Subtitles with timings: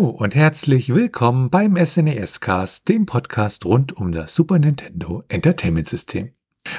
[0.00, 5.86] Hallo und herzlich willkommen beim SNES Cast, dem Podcast rund um das Super Nintendo Entertainment
[5.86, 6.32] System.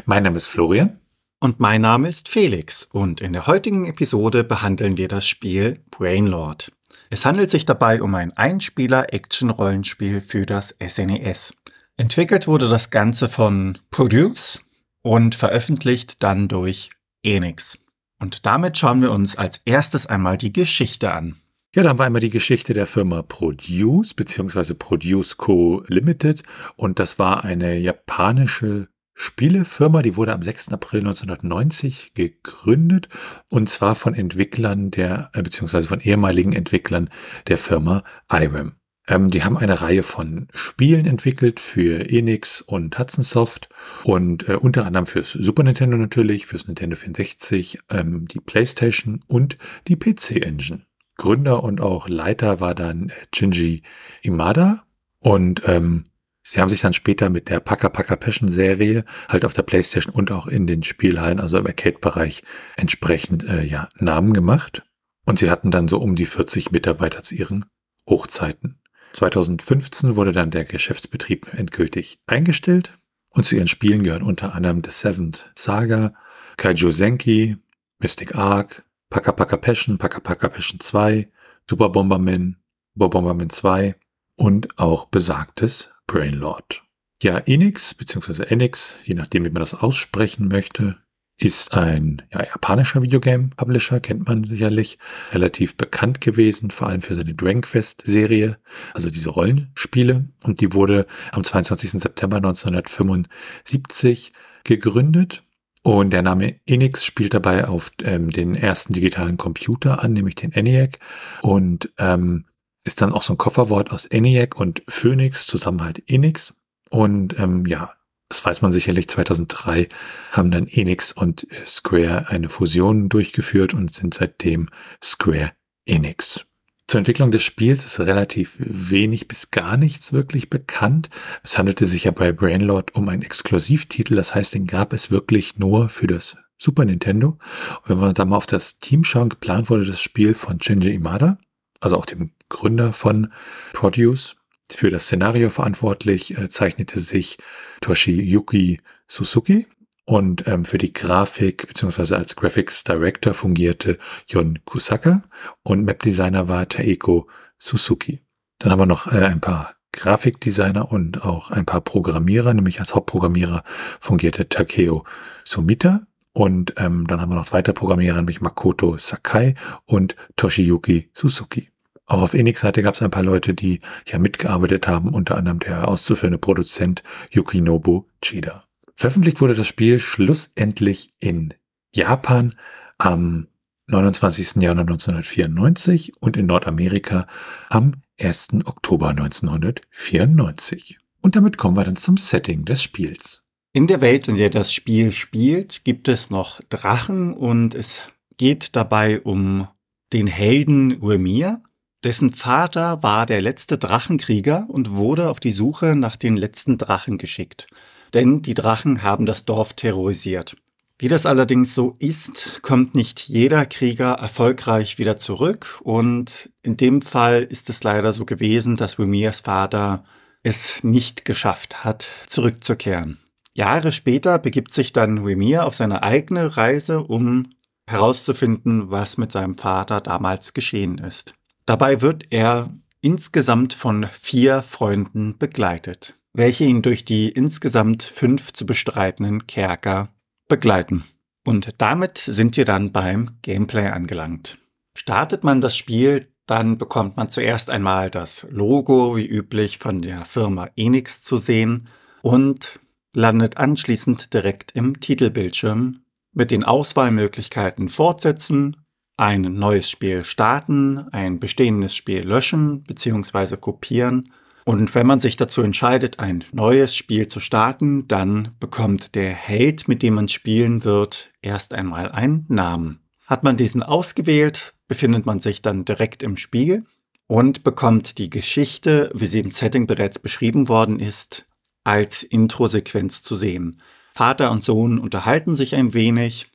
[0.05, 0.99] Mein Name ist Florian.
[1.39, 6.71] Und mein Name ist Felix und in der heutigen Episode behandeln wir das Spiel Brainlord.
[7.11, 11.53] Es handelt sich dabei um ein Einspieler-Action-Rollenspiel für das SNES.
[11.97, 14.63] Entwickelt wurde das Ganze von Produce
[15.03, 16.89] und veröffentlicht dann durch
[17.21, 17.77] Enix.
[18.17, 21.35] Und damit schauen wir uns als erstes einmal die Geschichte an.
[21.73, 24.73] Ja, da haben wir einmal die Geschichte der Firma Produce bzw.
[24.73, 25.85] Produce Co.
[25.87, 26.43] Limited
[26.75, 30.73] und das war eine japanische Spielefirma, die wurde am 6.
[30.73, 33.07] April 1990 gegründet
[33.47, 35.83] und zwar von Entwicklern der äh, bzw.
[35.83, 37.09] von ehemaligen Entwicklern
[37.47, 38.73] der Firma IRAM.
[39.07, 43.69] Ähm, die haben eine Reihe von Spielen entwickelt für Enix und Hudson Soft
[44.03, 49.57] und äh, unter anderem fürs Super Nintendo natürlich, fürs Nintendo 64, ähm, die PlayStation und
[49.87, 50.85] die PC Engine.
[51.17, 53.83] Gründer und auch Leiter war dann Shinji
[54.21, 54.83] Imada.
[55.19, 56.05] Und ähm,
[56.43, 60.13] sie haben sich dann später mit der Paka Paka Passion Serie halt auf der Playstation
[60.13, 62.43] und auch in den Spielhallen, also im Arcade-Bereich
[62.75, 64.83] entsprechend äh, ja Namen gemacht.
[65.25, 67.65] Und sie hatten dann so um die 40 Mitarbeiter zu ihren
[68.09, 68.81] Hochzeiten.
[69.13, 72.97] 2015 wurde dann der Geschäftsbetrieb endgültig eingestellt.
[73.29, 76.13] Und zu ihren Spielen gehören unter anderem The Seventh Saga,
[76.57, 77.57] Kaiju Senki,
[77.99, 81.27] Mystic Arc, Paka Paka Passion, Paka Paka Passion 2,
[81.69, 82.55] Super Bomberman,
[82.93, 83.95] Super Bomberman 2
[84.37, 86.81] und auch besagtes Brainlord.
[87.21, 88.43] Ja, Enix bzw.
[88.43, 90.95] Enix, je nachdem wie man das aussprechen möchte,
[91.37, 94.97] ist ein ja, japanischer Videogame-Publisher, kennt man sicherlich,
[95.33, 98.59] relativ bekannt gewesen, vor allem für seine Dragon Quest-Serie,
[98.93, 100.29] also diese Rollenspiele.
[100.43, 101.91] Und die wurde am 22.
[101.91, 104.31] September 1975
[104.63, 105.43] gegründet
[105.83, 110.51] und der Name Enix spielt dabei auf ähm, den ersten digitalen Computer an, nämlich den
[110.51, 110.99] ENIAC.
[111.41, 112.45] Und ähm,
[112.83, 116.53] ist dann auch so ein Kofferwort aus ENIAC und Phoenix, zusammen halt Enix.
[116.89, 117.93] Und ähm, ja,
[118.29, 119.89] das weiß man sicherlich, 2003
[120.31, 124.69] haben dann Enix und äh, Square eine Fusion durchgeführt und sind seitdem
[125.03, 125.51] Square
[125.85, 126.45] Enix.
[126.91, 131.09] Zur Entwicklung des Spiels ist relativ wenig bis gar nichts wirklich bekannt.
[131.41, 135.57] Es handelte sich ja bei Brainlord um einen Exklusivtitel, das heißt, den gab es wirklich
[135.57, 137.37] nur für das Super Nintendo.
[137.83, 140.93] Und wenn wir da mal auf das Team schauen, geplant wurde das Spiel von Shinji
[140.93, 141.37] Imada,
[141.79, 143.31] also auch dem Gründer von
[143.71, 144.35] Produce.
[144.69, 147.37] Für das Szenario verantwortlich äh, zeichnete sich
[147.79, 149.65] Toshiyuki Suzuki,
[150.11, 155.23] und ähm, für die Grafik beziehungsweise als Graphics Director fungierte Jon Kusaka
[155.63, 158.21] und Map-Designer war Taeko Suzuki.
[158.59, 162.93] Dann haben wir noch äh, ein paar Grafikdesigner und auch ein paar Programmierer, nämlich als
[162.93, 163.63] Hauptprogrammierer
[164.01, 165.05] fungierte Takeo
[165.45, 166.01] Sumita
[166.33, 169.55] und ähm, dann haben wir noch weiter Programmierer, nämlich Makoto Sakai
[169.85, 171.69] und Toshiyuki Suzuki.
[172.05, 175.87] Auch auf Enix-Seite gab es ein paar Leute, die ja mitgearbeitet haben, unter anderem der
[175.87, 178.65] auszuführende Produzent Yukinobu Chida.
[179.01, 181.55] Veröffentlicht wurde das Spiel schlussendlich in
[181.91, 182.53] Japan
[182.99, 183.47] am
[183.87, 184.61] 29.
[184.61, 187.25] Januar 1994 und in Nordamerika
[187.67, 188.49] am 1.
[188.63, 190.99] Oktober 1994.
[191.19, 193.43] Und damit kommen wir dann zum Setting des Spiels.
[193.73, 198.01] In der Welt, in der das Spiel spielt, gibt es noch Drachen und es
[198.37, 199.67] geht dabei um
[200.13, 201.63] den Helden Uemir.
[202.03, 207.17] Dessen Vater war der letzte Drachenkrieger und wurde auf die Suche nach den letzten Drachen
[207.17, 207.65] geschickt
[208.13, 210.55] denn die Drachen haben das Dorf terrorisiert.
[211.01, 217.01] Wie das allerdings so ist, kommt nicht jeder Krieger erfolgreich wieder zurück und in dem
[217.01, 220.03] Fall ist es leider so gewesen, dass Wimirs Vater
[220.43, 223.17] es nicht geschafft hat, zurückzukehren.
[223.53, 227.49] Jahre später begibt sich dann Wimir auf seine eigene Reise, um
[227.87, 231.33] herauszufinden, was mit seinem Vater damals geschehen ist.
[231.65, 232.69] Dabei wird er
[233.01, 240.09] insgesamt von vier Freunden begleitet welche ihn durch die insgesamt fünf zu bestreitenden Kerker
[240.47, 241.03] begleiten.
[241.45, 244.59] Und damit sind wir dann beim Gameplay angelangt.
[244.95, 250.25] Startet man das Spiel, dann bekommt man zuerst einmal das Logo wie üblich von der
[250.25, 251.87] Firma Enix zu sehen
[252.21, 252.79] und
[253.13, 256.01] landet anschließend direkt im Titelbildschirm
[256.33, 258.77] mit den Auswahlmöglichkeiten fortsetzen,
[259.17, 263.57] ein neues Spiel starten, ein bestehendes Spiel löschen bzw.
[263.57, 264.31] kopieren
[264.65, 269.87] und wenn man sich dazu entscheidet, ein neues Spiel zu starten, dann bekommt der Held,
[269.87, 272.99] mit dem man spielen wird, erst einmal einen Namen.
[273.25, 276.85] Hat man diesen ausgewählt, befindet man sich dann direkt im Spiel
[277.27, 281.45] und bekommt die Geschichte, wie sie im Setting bereits beschrieben worden ist,
[281.83, 283.81] als Intro-Sequenz zu sehen.
[284.13, 286.47] Vater und Sohn unterhalten sich ein wenig.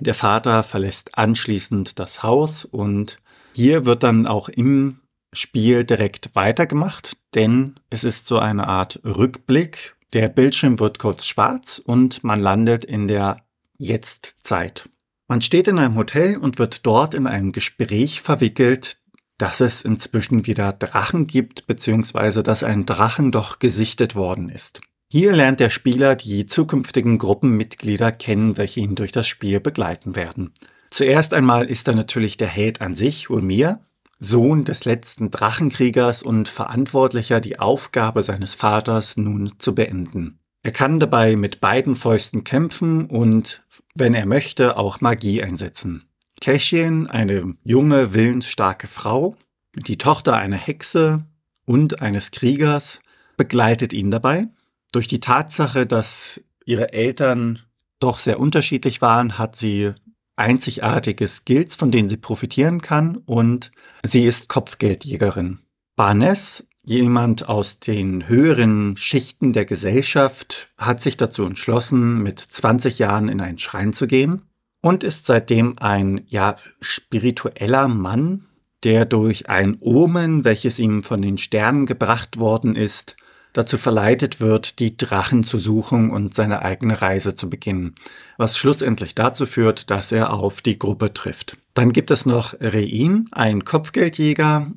[0.00, 3.18] Der Vater verlässt anschließend das Haus und
[3.54, 5.01] hier wird dann auch im
[5.32, 9.94] Spiel direkt weitergemacht, denn es ist so eine Art Rückblick.
[10.12, 13.38] Der Bildschirm wird kurz schwarz und man landet in der
[13.78, 14.88] Jetztzeit.
[15.28, 18.98] Man steht in einem Hotel und wird dort in ein Gespräch verwickelt,
[19.38, 24.82] dass es inzwischen wieder Drachen gibt, beziehungsweise dass ein Drachen doch gesichtet worden ist.
[25.10, 30.52] Hier lernt der Spieler die zukünftigen Gruppenmitglieder kennen, welche ihn durch das Spiel begleiten werden.
[30.90, 33.80] Zuerst einmal ist da natürlich der Held an sich, Ulmir,
[34.24, 40.38] Sohn des letzten Drachenkriegers und Verantwortlicher, die Aufgabe seines Vaters nun zu beenden.
[40.62, 43.64] Er kann dabei mit beiden Fäusten kämpfen und,
[43.96, 46.04] wenn er möchte, auch Magie einsetzen.
[46.40, 49.36] Käschchen, eine junge, willensstarke Frau,
[49.74, 51.24] die Tochter einer Hexe
[51.64, 53.00] und eines Kriegers,
[53.36, 54.46] begleitet ihn dabei.
[54.92, 57.58] Durch die Tatsache, dass ihre Eltern
[57.98, 59.94] doch sehr unterschiedlich waren, hat sie
[60.36, 63.70] einzigartige Skills, von denen sie profitieren kann und
[64.02, 65.58] sie ist Kopfgeldjägerin.
[65.96, 73.28] Barnes, jemand aus den höheren Schichten der Gesellschaft, hat sich dazu entschlossen, mit 20 Jahren
[73.28, 74.42] in einen Schrein zu gehen
[74.80, 78.46] und ist seitdem ein, ja, spiritueller Mann,
[78.84, 83.16] der durch ein Omen, welches ihm von den Sternen gebracht worden ist,
[83.52, 87.94] dazu verleitet wird, die Drachen zu suchen und seine eigene Reise zu beginnen,
[88.38, 91.58] was schlussendlich dazu führt, dass er auf die Gruppe trifft.
[91.74, 94.70] Dann gibt es noch Rein, ein Kopfgeldjäger,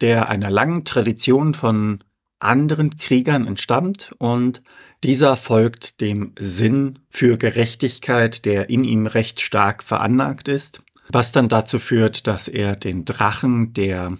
[0.00, 2.02] der einer langen Tradition von
[2.38, 4.62] anderen Kriegern entstammt und
[5.04, 11.48] dieser folgt dem Sinn für Gerechtigkeit, der in ihm recht stark veranlagt ist, was dann
[11.48, 14.16] dazu führt, dass er den Drachen, der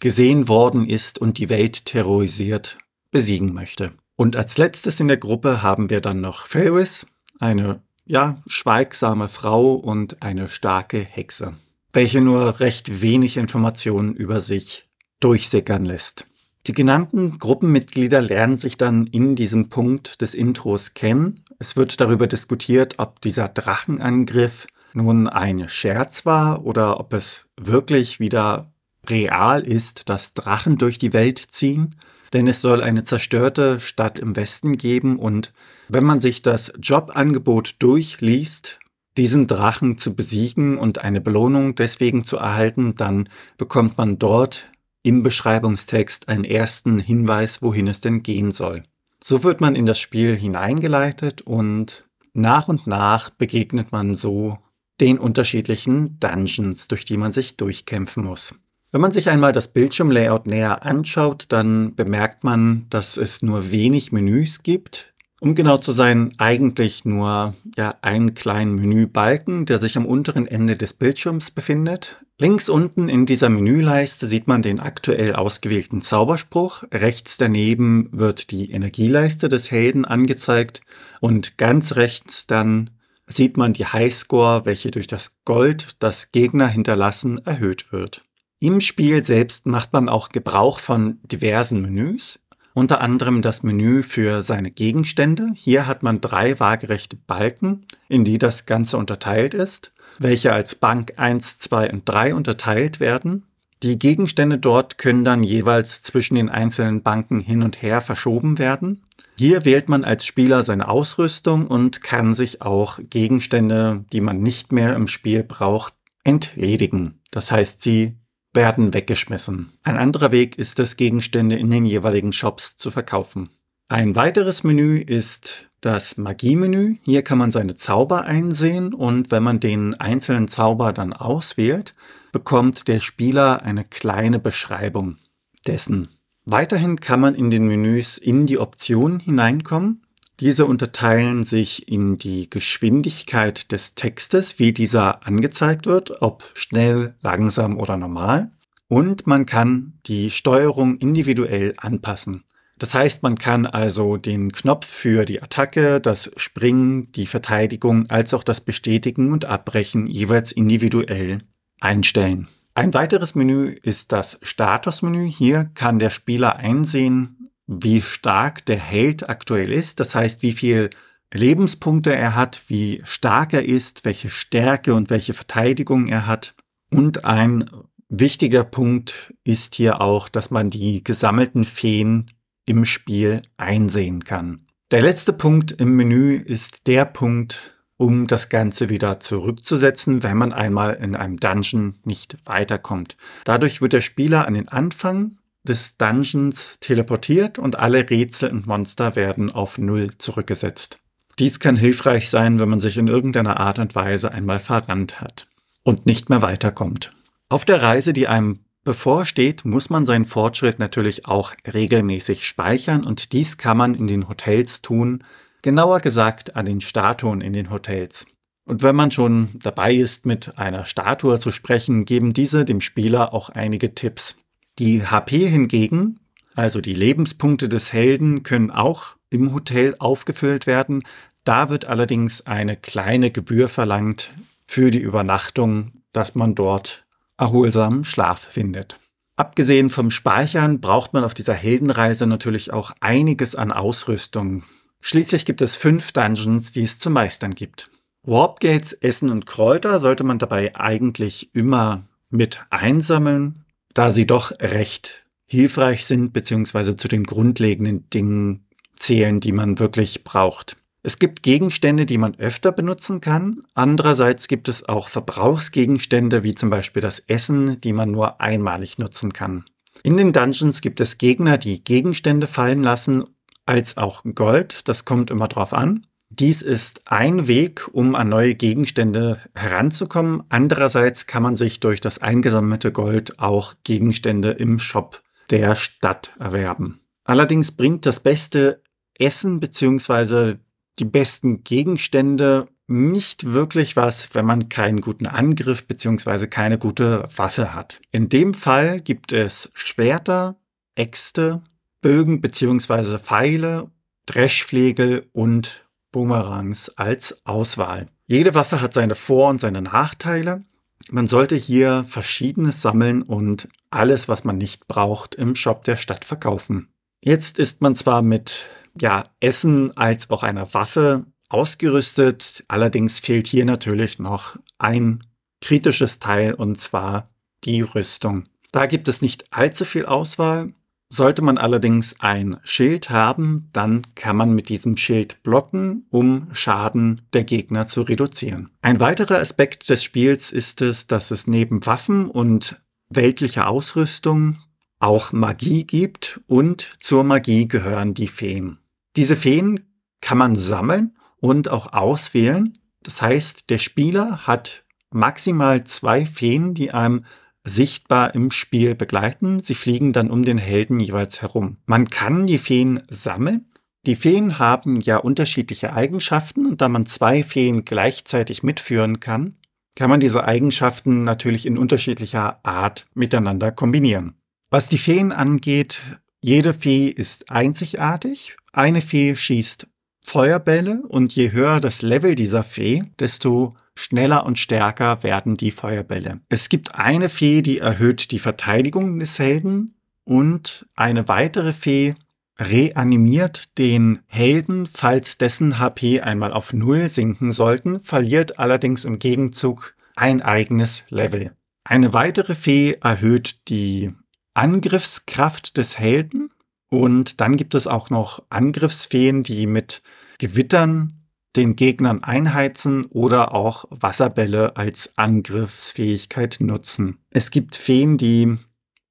[0.00, 2.78] gesehen worden ist und die Welt terrorisiert,
[3.14, 3.92] besiegen möchte.
[4.16, 7.06] Und als letztes in der Gruppe haben wir dann noch Ferris,
[7.38, 11.54] eine ja, schweigsame Frau und eine starke Hexe,
[11.92, 14.88] welche nur recht wenig Informationen über sich
[15.20, 16.26] durchsickern lässt.
[16.66, 21.44] Die genannten Gruppenmitglieder lernen sich dann in diesem Punkt des Intros kennen.
[21.60, 28.18] Es wird darüber diskutiert, ob dieser Drachenangriff nun ein Scherz war oder ob es wirklich
[28.18, 28.72] wieder
[29.08, 31.94] real ist, dass Drachen durch die Welt ziehen
[32.34, 35.54] denn es soll eine zerstörte Stadt im Westen geben und
[35.88, 38.80] wenn man sich das Jobangebot durchliest,
[39.16, 44.70] diesen Drachen zu besiegen und eine Belohnung deswegen zu erhalten, dann bekommt man dort
[45.04, 48.82] im Beschreibungstext einen ersten Hinweis, wohin es denn gehen soll.
[49.22, 54.58] So wird man in das Spiel hineingeleitet und nach und nach begegnet man so
[55.00, 58.54] den unterschiedlichen Dungeons, durch die man sich durchkämpfen muss.
[58.94, 64.12] Wenn man sich einmal das Bildschirmlayout näher anschaut, dann bemerkt man, dass es nur wenig
[64.12, 65.12] Menüs gibt.
[65.40, 70.76] Um genau zu sein, eigentlich nur ja, einen kleinen Menübalken, der sich am unteren Ende
[70.76, 72.24] des Bildschirms befindet.
[72.38, 76.84] Links unten in dieser Menüleiste sieht man den aktuell ausgewählten Zauberspruch.
[76.92, 80.82] Rechts daneben wird die Energieleiste des Helden angezeigt
[81.18, 82.90] und ganz rechts dann
[83.26, 88.24] sieht man die Highscore, welche durch das Gold, das Gegner hinterlassen, erhöht wird.
[88.60, 92.38] Im Spiel selbst macht man auch Gebrauch von diversen Menüs,
[92.72, 95.50] unter anderem das Menü für seine Gegenstände.
[95.54, 101.14] Hier hat man drei waagerechte Balken, in die das Ganze unterteilt ist, welche als Bank
[101.16, 103.44] 1, 2 und 3 unterteilt werden.
[103.82, 109.02] Die Gegenstände dort können dann jeweils zwischen den einzelnen Banken hin und her verschoben werden.
[109.36, 114.72] Hier wählt man als Spieler seine Ausrüstung und kann sich auch Gegenstände, die man nicht
[114.72, 117.20] mehr im Spiel braucht, entledigen.
[117.30, 118.16] Das heißt, sie
[118.54, 119.72] werden weggeschmissen.
[119.82, 123.50] Ein anderer Weg ist es, Gegenstände in den jeweiligen Shops zu verkaufen.
[123.88, 126.96] Ein weiteres Menü ist das Magie-Menü.
[127.02, 131.94] Hier kann man seine Zauber einsehen und wenn man den einzelnen Zauber dann auswählt,
[132.32, 135.18] bekommt der Spieler eine kleine Beschreibung
[135.66, 136.08] dessen.
[136.46, 140.03] Weiterhin kann man in den Menüs in die Optionen hineinkommen.
[140.40, 147.78] Diese unterteilen sich in die Geschwindigkeit des Textes, wie dieser angezeigt wird, ob schnell, langsam
[147.78, 148.50] oder normal.
[148.88, 152.44] Und man kann die Steuerung individuell anpassen.
[152.78, 158.34] Das heißt, man kann also den Knopf für die Attacke, das Springen, die Verteidigung als
[158.34, 161.38] auch das Bestätigen und Abbrechen jeweils individuell
[161.80, 162.48] einstellen.
[162.74, 165.28] Ein weiteres Menü ist das Statusmenü.
[165.28, 170.90] Hier kann der Spieler einsehen, wie stark der Held aktuell ist, das heißt, wie viel
[171.32, 176.54] Lebenspunkte er hat, wie stark er ist, welche Stärke und welche Verteidigung er hat.
[176.90, 177.68] Und ein
[178.08, 182.30] wichtiger Punkt ist hier auch, dass man die gesammelten Feen
[182.66, 184.66] im Spiel einsehen kann.
[184.90, 190.52] Der letzte Punkt im Menü ist der Punkt, um das Ganze wieder zurückzusetzen, wenn man
[190.52, 193.16] einmal in einem Dungeon nicht weiterkommt.
[193.44, 199.16] Dadurch wird der Spieler an den Anfang des Dungeons teleportiert und alle Rätsel und Monster
[199.16, 200.98] werden auf Null zurückgesetzt.
[201.38, 205.48] Dies kann hilfreich sein, wenn man sich in irgendeiner Art und Weise einmal verrannt hat
[205.82, 207.12] und nicht mehr weiterkommt.
[207.48, 213.32] Auf der Reise, die einem bevorsteht, muss man seinen Fortschritt natürlich auch regelmäßig speichern und
[213.32, 215.24] dies kann man in den Hotels tun,
[215.62, 218.26] genauer gesagt an den Statuen in den Hotels.
[218.66, 223.34] Und wenn man schon dabei ist, mit einer Statue zu sprechen, geben diese dem Spieler
[223.34, 224.36] auch einige Tipps.
[224.78, 226.18] Die HP hingegen,
[226.54, 231.02] also die Lebenspunkte des Helden, können auch im Hotel aufgefüllt werden.
[231.44, 234.32] Da wird allerdings eine kleine Gebühr verlangt
[234.66, 237.04] für die Übernachtung, dass man dort
[237.38, 238.98] erholsamen Schlaf findet.
[239.36, 244.62] Abgesehen vom Speichern braucht man auf dieser Heldenreise natürlich auch einiges an Ausrüstung.
[245.00, 247.90] Schließlich gibt es fünf Dungeons, die es zu meistern gibt.
[248.22, 253.63] Warpgates, Essen und Kräuter sollte man dabei eigentlich immer mit einsammeln,
[253.94, 260.24] da sie doch recht hilfreich sind, beziehungsweise zu den grundlegenden Dingen zählen, die man wirklich
[260.24, 260.76] braucht.
[261.02, 263.62] Es gibt Gegenstände, die man öfter benutzen kann.
[263.74, 269.32] Andererseits gibt es auch Verbrauchsgegenstände, wie zum Beispiel das Essen, die man nur einmalig nutzen
[269.32, 269.66] kann.
[270.02, 273.24] In den Dungeons gibt es Gegner, die Gegenstände fallen lassen,
[273.66, 274.88] als auch Gold.
[274.88, 276.06] Das kommt immer drauf an.
[276.36, 280.42] Dies ist ein Weg, um an neue Gegenstände heranzukommen.
[280.48, 287.00] Andererseits kann man sich durch das eingesammelte Gold auch Gegenstände im Shop der Stadt erwerben.
[287.22, 288.82] Allerdings bringt das beste
[289.16, 290.56] Essen bzw.
[290.98, 296.48] die besten Gegenstände nicht wirklich was, wenn man keinen guten Angriff bzw.
[296.48, 298.00] keine gute Waffe hat.
[298.10, 300.56] In dem Fall gibt es Schwerter,
[300.96, 301.62] Äxte,
[302.00, 303.18] Bögen bzw.
[303.18, 303.88] Pfeile,
[304.26, 305.84] Dreschflegel und
[306.14, 308.06] Boomerangs als Auswahl.
[308.26, 310.62] Jede Waffe hat seine Vor- und seine Nachteile.
[311.10, 316.24] Man sollte hier verschiedenes sammeln und alles, was man nicht braucht, im Shop der Stadt
[316.24, 316.88] verkaufen.
[317.20, 323.64] Jetzt ist man zwar mit ja, Essen als auch einer Waffe ausgerüstet, allerdings fehlt hier
[323.64, 325.24] natürlich noch ein
[325.60, 327.28] kritisches Teil und zwar
[327.64, 328.44] die Rüstung.
[328.70, 330.74] Da gibt es nicht allzu viel Auswahl.
[331.10, 337.22] Sollte man allerdings ein Schild haben, dann kann man mit diesem Schild blocken, um Schaden
[337.32, 338.70] der Gegner zu reduzieren.
[338.82, 342.80] Ein weiterer Aspekt des Spiels ist es, dass es neben Waffen und
[343.10, 344.58] weltlicher Ausrüstung
[344.98, 348.78] auch Magie gibt und zur Magie gehören die Feen.
[349.16, 349.80] Diese Feen
[350.20, 352.78] kann man sammeln und auch auswählen.
[353.02, 357.24] Das heißt, der Spieler hat maximal zwei Feen, die einem
[357.64, 359.60] sichtbar im Spiel begleiten.
[359.60, 361.78] Sie fliegen dann um den Helden jeweils herum.
[361.86, 363.70] Man kann die Feen sammeln.
[364.06, 369.56] Die Feen haben ja unterschiedliche Eigenschaften und da man zwei Feen gleichzeitig mitführen kann,
[369.96, 374.34] kann man diese Eigenschaften natürlich in unterschiedlicher Art miteinander kombinieren.
[374.70, 376.00] Was die Feen angeht,
[376.40, 378.56] jede Fee ist einzigartig.
[378.72, 379.86] Eine Fee schießt
[380.20, 386.40] Feuerbälle und je höher das Level dieser Fee, desto schneller und stärker werden die Feuerbälle.
[386.48, 392.14] Es gibt eine Fee, die erhöht die Verteidigung des Helden und eine weitere Fee
[392.58, 399.94] reanimiert den Helden, falls dessen HP einmal auf Null sinken sollten, verliert allerdings im Gegenzug
[400.16, 401.52] ein eigenes Level.
[401.84, 404.12] Eine weitere Fee erhöht die
[404.54, 406.50] Angriffskraft des Helden
[406.88, 410.02] und dann gibt es auch noch Angriffsfeen, die mit
[410.38, 411.23] Gewittern
[411.56, 417.18] den Gegnern einheizen oder auch Wasserbälle als Angriffsfähigkeit nutzen.
[417.30, 418.56] Es gibt Feen, die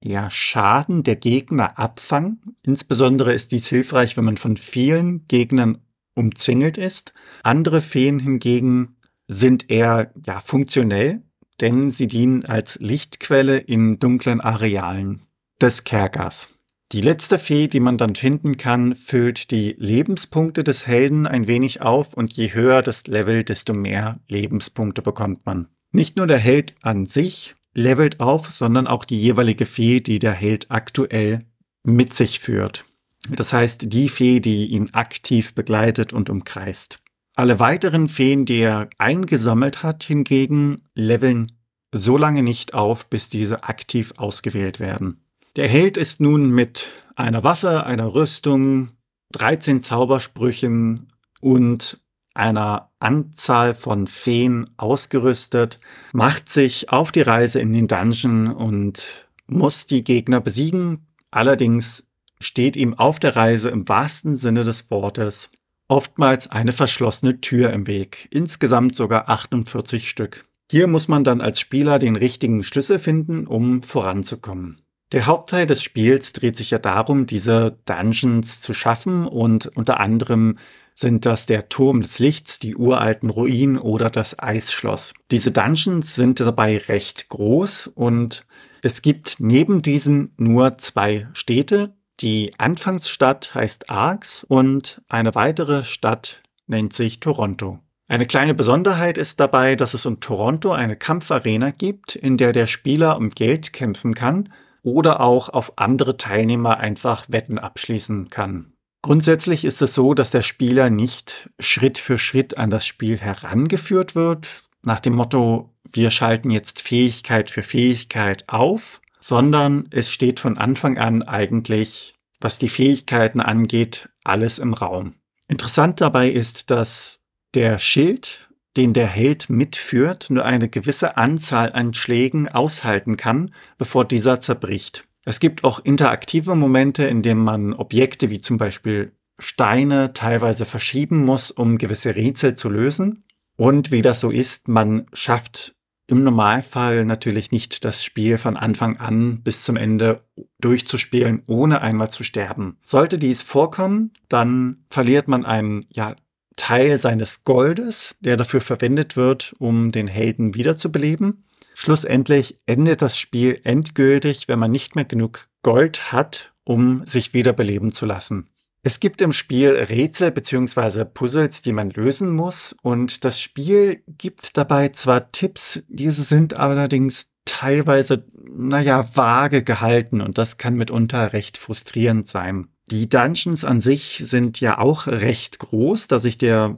[0.03, 2.55] ja Schaden der Gegner abfangen.
[2.63, 5.79] Insbesondere ist dies hilfreich, wenn man von vielen Gegnern
[6.15, 7.13] umzingelt ist.
[7.43, 8.97] Andere Feen hingegen
[9.27, 11.23] sind eher ja, funktionell,
[11.61, 15.21] denn sie dienen als Lichtquelle in dunklen Arealen
[15.61, 16.52] des Kerkers.
[16.93, 21.81] Die letzte Fee, die man dann finden kann, füllt die Lebenspunkte des Helden ein wenig
[21.81, 25.69] auf und je höher das Level, desto mehr Lebenspunkte bekommt man.
[25.91, 30.33] Nicht nur der Held an sich levelt auf, sondern auch die jeweilige Fee, die der
[30.33, 31.47] Held aktuell
[31.81, 32.85] mit sich führt.
[33.27, 36.97] Das heißt, die Fee, die ihn aktiv begleitet und umkreist.
[37.33, 41.53] Alle weiteren Feen, die er eingesammelt hat, hingegen leveln
[41.91, 45.22] so lange nicht auf, bis diese aktiv ausgewählt werden.
[45.55, 48.89] Der Held ist nun mit einer Waffe, einer Rüstung,
[49.33, 52.01] 13 Zaubersprüchen und
[52.33, 55.77] einer Anzahl von Feen ausgerüstet,
[56.11, 61.05] macht sich auf die Reise in den Dungeon und muss die Gegner besiegen.
[61.29, 62.07] Allerdings
[62.39, 65.51] steht ihm auf der Reise im wahrsten Sinne des Wortes
[65.87, 70.45] oftmals eine verschlossene Tür im Weg, insgesamt sogar 48 Stück.
[70.71, 74.82] Hier muss man dann als Spieler den richtigen Schlüssel finden, um voranzukommen.
[75.13, 80.57] Der Hauptteil des Spiels dreht sich ja darum, diese Dungeons zu schaffen und unter anderem
[80.95, 85.13] sind das der Turm des Lichts, die uralten Ruinen oder das Eisschloss.
[85.29, 88.47] Diese Dungeons sind dabei recht groß und
[88.81, 91.93] es gibt neben diesen nur zwei Städte.
[92.19, 97.77] Die Anfangsstadt heißt Arx und eine weitere Stadt nennt sich Toronto.
[98.07, 102.65] Eine kleine Besonderheit ist dabei, dass es in Toronto eine Kampfarena gibt, in der der
[102.65, 104.49] Spieler um Geld kämpfen kann
[104.83, 108.73] oder auch auf andere Teilnehmer einfach Wetten abschließen kann.
[109.01, 114.15] Grundsätzlich ist es so, dass der Spieler nicht Schritt für Schritt an das Spiel herangeführt
[114.15, 120.57] wird, nach dem Motto, wir schalten jetzt Fähigkeit für Fähigkeit auf, sondern es steht von
[120.57, 125.15] Anfang an eigentlich, was die Fähigkeiten angeht, alles im Raum.
[125.47, 127.19] Interessant dabei ist, dass
[127.53, 128.42] der Schild,
[128.77, 135.07] den der Held mitführt, nur eine gewisse Anzahl an Schlägen aushalten kann, bevor dieser zerbricht.
[135.25, 141.23] Es gibt auch interaktive Momente, in denen man Objekte wie zum Beispiel Steine teilweise verschieben
[141.25, 143.23] muss, um gewisse Rätsel zu lösen.
[143.55, 145.75] Und wie das so ist, man schafft
[146.07, 150.25] im Normalfall natürlich nicht das Spiel von Anfang an bis zum Ende
[150.59, 152.77] durchzuspielen, ohne einmal zu sterben.
[152.83, 156.15] Sollte dies vorkommen, dann verliert man einen ja,
[156.55, 161.45] Teil seines Goldes, der dafür verwendet wird, um den Helden wiederzubeleben.
[161.73, 167.91] Schlussendlich endet das Spiel endgültig, wenn man nicht mehr genug Gold hat, um sich wiederbeleben
[167.91, 168.49] zu lassen.
[168.85, 171.05] Es gibt im Spiel Rätsel bzw.
[171.05, 177.29] Puzzles, die man lösen muss und das Spiel gibt dabei zwar Tipps, diese sind allerdings
[177.45, 182.72] teilweise, naja, vage gehalten und das kann mitunter recht frustrierend sein.
[182.93, 186.77] Die Dungeons an sich sind ja auch recht groß, da sich der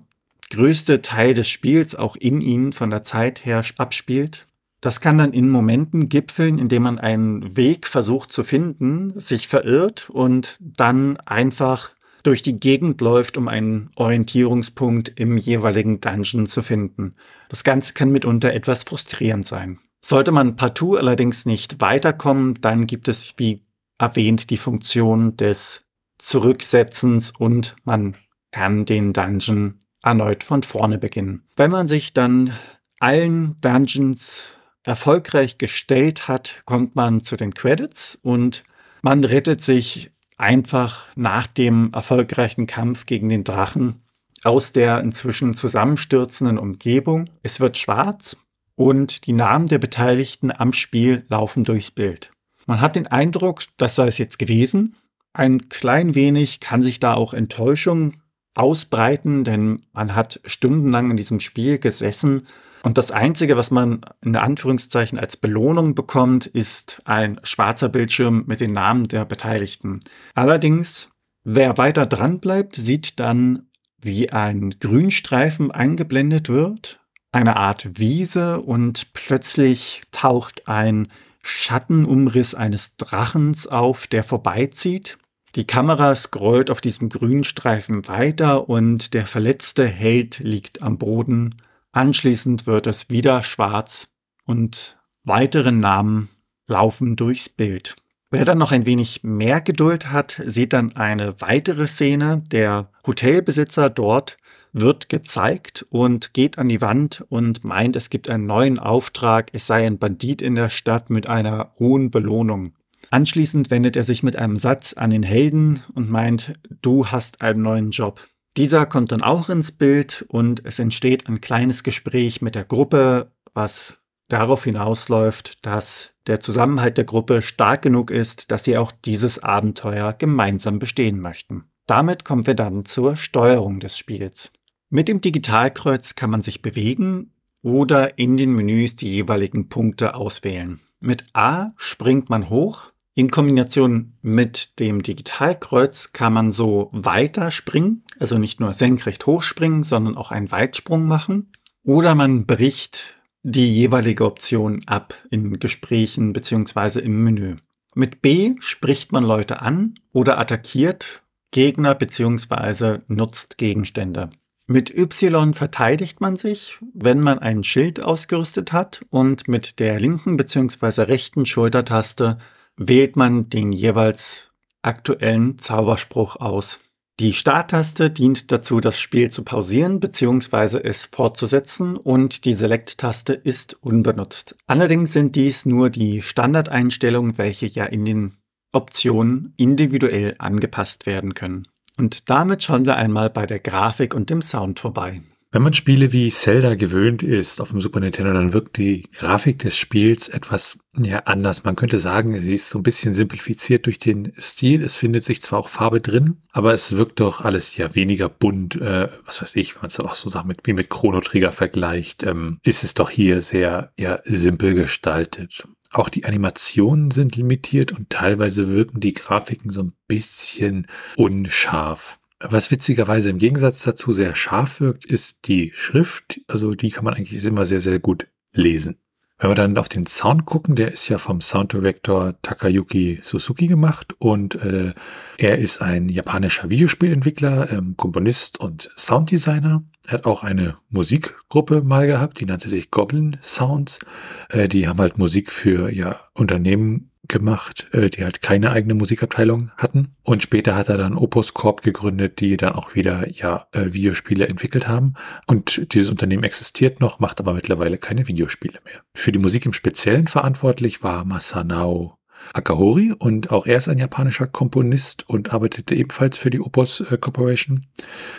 [0.50, 4.48] größte Teil des Spiels auch in ihnen von der Zeit her abspielt.
[4.80, 10.10] Das kann dann in Momenten gipfeln, indem man einen Weg versucht zu finden, sich verirrt
[10.10, 11.90] und dann einfach
[12.24, 17.16] durch die Gegend läuft, um einen Orientierungspunkt im jeweiligen Dungeon zu finden.
[17.50, 19.80] Das Ganze kann mitunter etwas frustrierend sein.
[20.02, 23.66] Sollte man partout allerdings nicht weiterkommen, dann gibt es, wie
[23.98, 25.85] erwähnt, die Funktion des
[26.26, 28.16] Zurücksetzens und man
[28.52, 31.44] kann den Dungeon erneut von vorne beginnen.
[31.56, 32.52] Wenn man sich dann
[33.00, 38.64] allen Dungeons erfolgreich gestellt hat, kommt man zu den Credits und
[39.04, 44.02] man rettet sich einfach nach dem erfolgreichen Kampf gegen den Drachen
[44.44, 47.30] aus der inzwischen zusammenstürzenden Umgebung.
[47.44, 48.36] Es wird schwarz
[48.74, 52.32] und die Namen der Beteiligten am Spiel laufen durchs Bild.
[52.66, 54.96] Man hat den Eindruck, das sei es jetzt gewesen.
[55.36, 58.22] Ein klein wenig kann sich da auch Enttäuschung
[58.54, 62.48] ausbreiten, denn man hat stundenlang in diesem Spiel gesessen
[62.86, 68.60] und das Einzige, was man in Anführungszeichen als Belohnung bekommt, ist ein schwarzer Bildschirm mit
[68.60, 70.02] den Namen der Beteiligten.
[70.36, 71.10] Allerdings,
[71.44, 73.70] wer weiter dran bleibt, sieht dann,
[74.00, 77.00] wie ein Grünstreifen eingeblendet wird,
[77.32, 81.08] eine Art Wiese und plötzlich taucht ein
[81.42, 85.18] Schattenumriss eines Drachens auf, der vorbeizieht.
[85.56, 91.56] Die Kamera scrollt auf diesem Grünstreifen weiter und der verletzte Held liegt am Boden
[91.96, 94.10] Anschließend wird es wieder schwarz
[94.44, 96.28] und weitere Namen
[96.68, 97.96] laufen durchs Bild.
[98.30, 102.44] Wer dann noch ein wenig mehr Geduld hat, sieht dann eine weitere Szene.
[102.52, 104.38] Der Hotelbesitzer dort
[104.74, 109.66] wird gezeigt und geht an die Wand und meint, es gibt einen neuen Auftrag, es
[109.66, 112.74] sei ein Bandit in der Stadt mit einer hohen Belohnung.
[113.12, 117.62] Anschließend wendet er sich mit einem Satz an den Helden und meint, du hast einen
[117.62, 118.20] neuen Job.
[118.58, 123.32] Dieser kommt dann auch ins Bild und es entsteht ein kleines Gespräch mit der Gruppe,
[123.54, 123.98] was
[124.30, 130.14] darauf hinausläuft, dass der Zusammenhalt der Gruppe stark genug ist, dass sie auch dieses Abenteuer
[130.14, 131.66] gemeinsam bestehen möchten.
[131.86, 134.52] Damit kommen wir dann zur Steuerung des Spiels.
[134.90, 140.80] Mit dem Digitalkreuz kann man sich bewegen oder in den Menüs die jeweiligen Punkte auswählen.
[141.00, 148.04] Mit A springt man hoch, in Kombination mit dem Digitalkreuz kann man so weiter springen,
[148.20, 151.50] also nicht nur senkrecht hochspringen, sondern auch einen Weitsprung machen.
[151.84, 157.56] Oder man bricht die jeweilige Option ab in Gesprächen beziehungsweise im Menü.
[157.94, 164.30] Mit B spricht man Leute an oder attackiert Gegner beziehungsweise nutzt Gegenstände.
[164.68, 170.36] Mit Y verteidigt man sich, wenn man ein Schild ausgerüstet hat und mit der linken
[170.36, 172.40] beziehungsweise rechten Schultertaste
[172.78, 176.80] wählt man den jeweils aktuellen Zauberspruch aus.
[177.20, 180.80] Die Starttaste dient dazu, das Spiel zu pausieren bzw.
[180.84, 184.58] es fortzusetzen und die Select-Taste ist unbenutzt.
[184.68, 188.34] Allerdings sind dies nur die Standardeinstellungen, welche ja in den
[188.74, 191.70] Optionen individuell angepasst werden können.
[191.98, 195.22] Und damit schauen wir einmal bei der Grafik und dem Sound vorbei.
[195.56, 199.60] Wenn man Spiele wie Zelda gewöhnt ist auf dem Super Nintendo, dann wirkt die Grafik
[199.60, 201.64] des Spiels etwas ja, anders.
[201.64, 204.84] Man könnte sagen, sie ist so ein bisschen simplifiziert durch den Stil.
[204.84, 208.76] Es findet sich zwar auch Farbe drin, aber es wirkt doch alles ja weniger bunt.
[208.76, 211.54] Äh, was weiß ich, wenn man es auch so sagt, mit, wie mit Chrono Trigger
[211.54, 215.66] vergleicht, ähm, ist es doch hier sehr ja, simpel gestaltet.
[215.94, 222.20] Auch die Animationen sind limitiert und teilweise wirken die Grafiken so ein bisschen unscharf.
[222.50, 226.42] Was witzigerweise im Gegensatz dazu sehr scharf wirkt, ist die Schrift.
[226.48, 228.98] Also die kann man eigentlich immer sehr, sehr gut lesen.
[229.38, 234.14] Wenn wir dann auf den Sound gucken, der ist ja vom Sounddirektor Takayuki Suzuki gemacht
[234.18, 234.94] und äh,
[235.38, 239.84] er ist ein japanischer Videospielentwickler, ähm, Komponist und Sounddesigner.
[240.08, 244.00] Er hat auch eine Musikgruppe mal gehabt, die nannte sich Goblin Sounds.
[244.48, 249.72] Äh, die haben halt Musik für ja Unternehmen gemacht, äh, die halt keine eigene Musikabteilung
[249.78, 250.16] hatten.
[250.24, 254.48] Und später hat er dann Opus Corp gegründet, die dann auch wieder ja äh, Videospiele
[254.48, 255.14] entwickelt haben.
[255.48, 259.02] Und dieses Unternehmen existiert noch, macht aber mittlerweile keine Videospiele mehr.
[259.14, 262.18] Für die Musik im Speziellen verantwortlich war Masanao
[262.54, 267.18] Akahori und auch er ist ein japanischer Komponist und arbeitete ebenfalls für die Opus äh,
[267.18, 267.82] Corporation.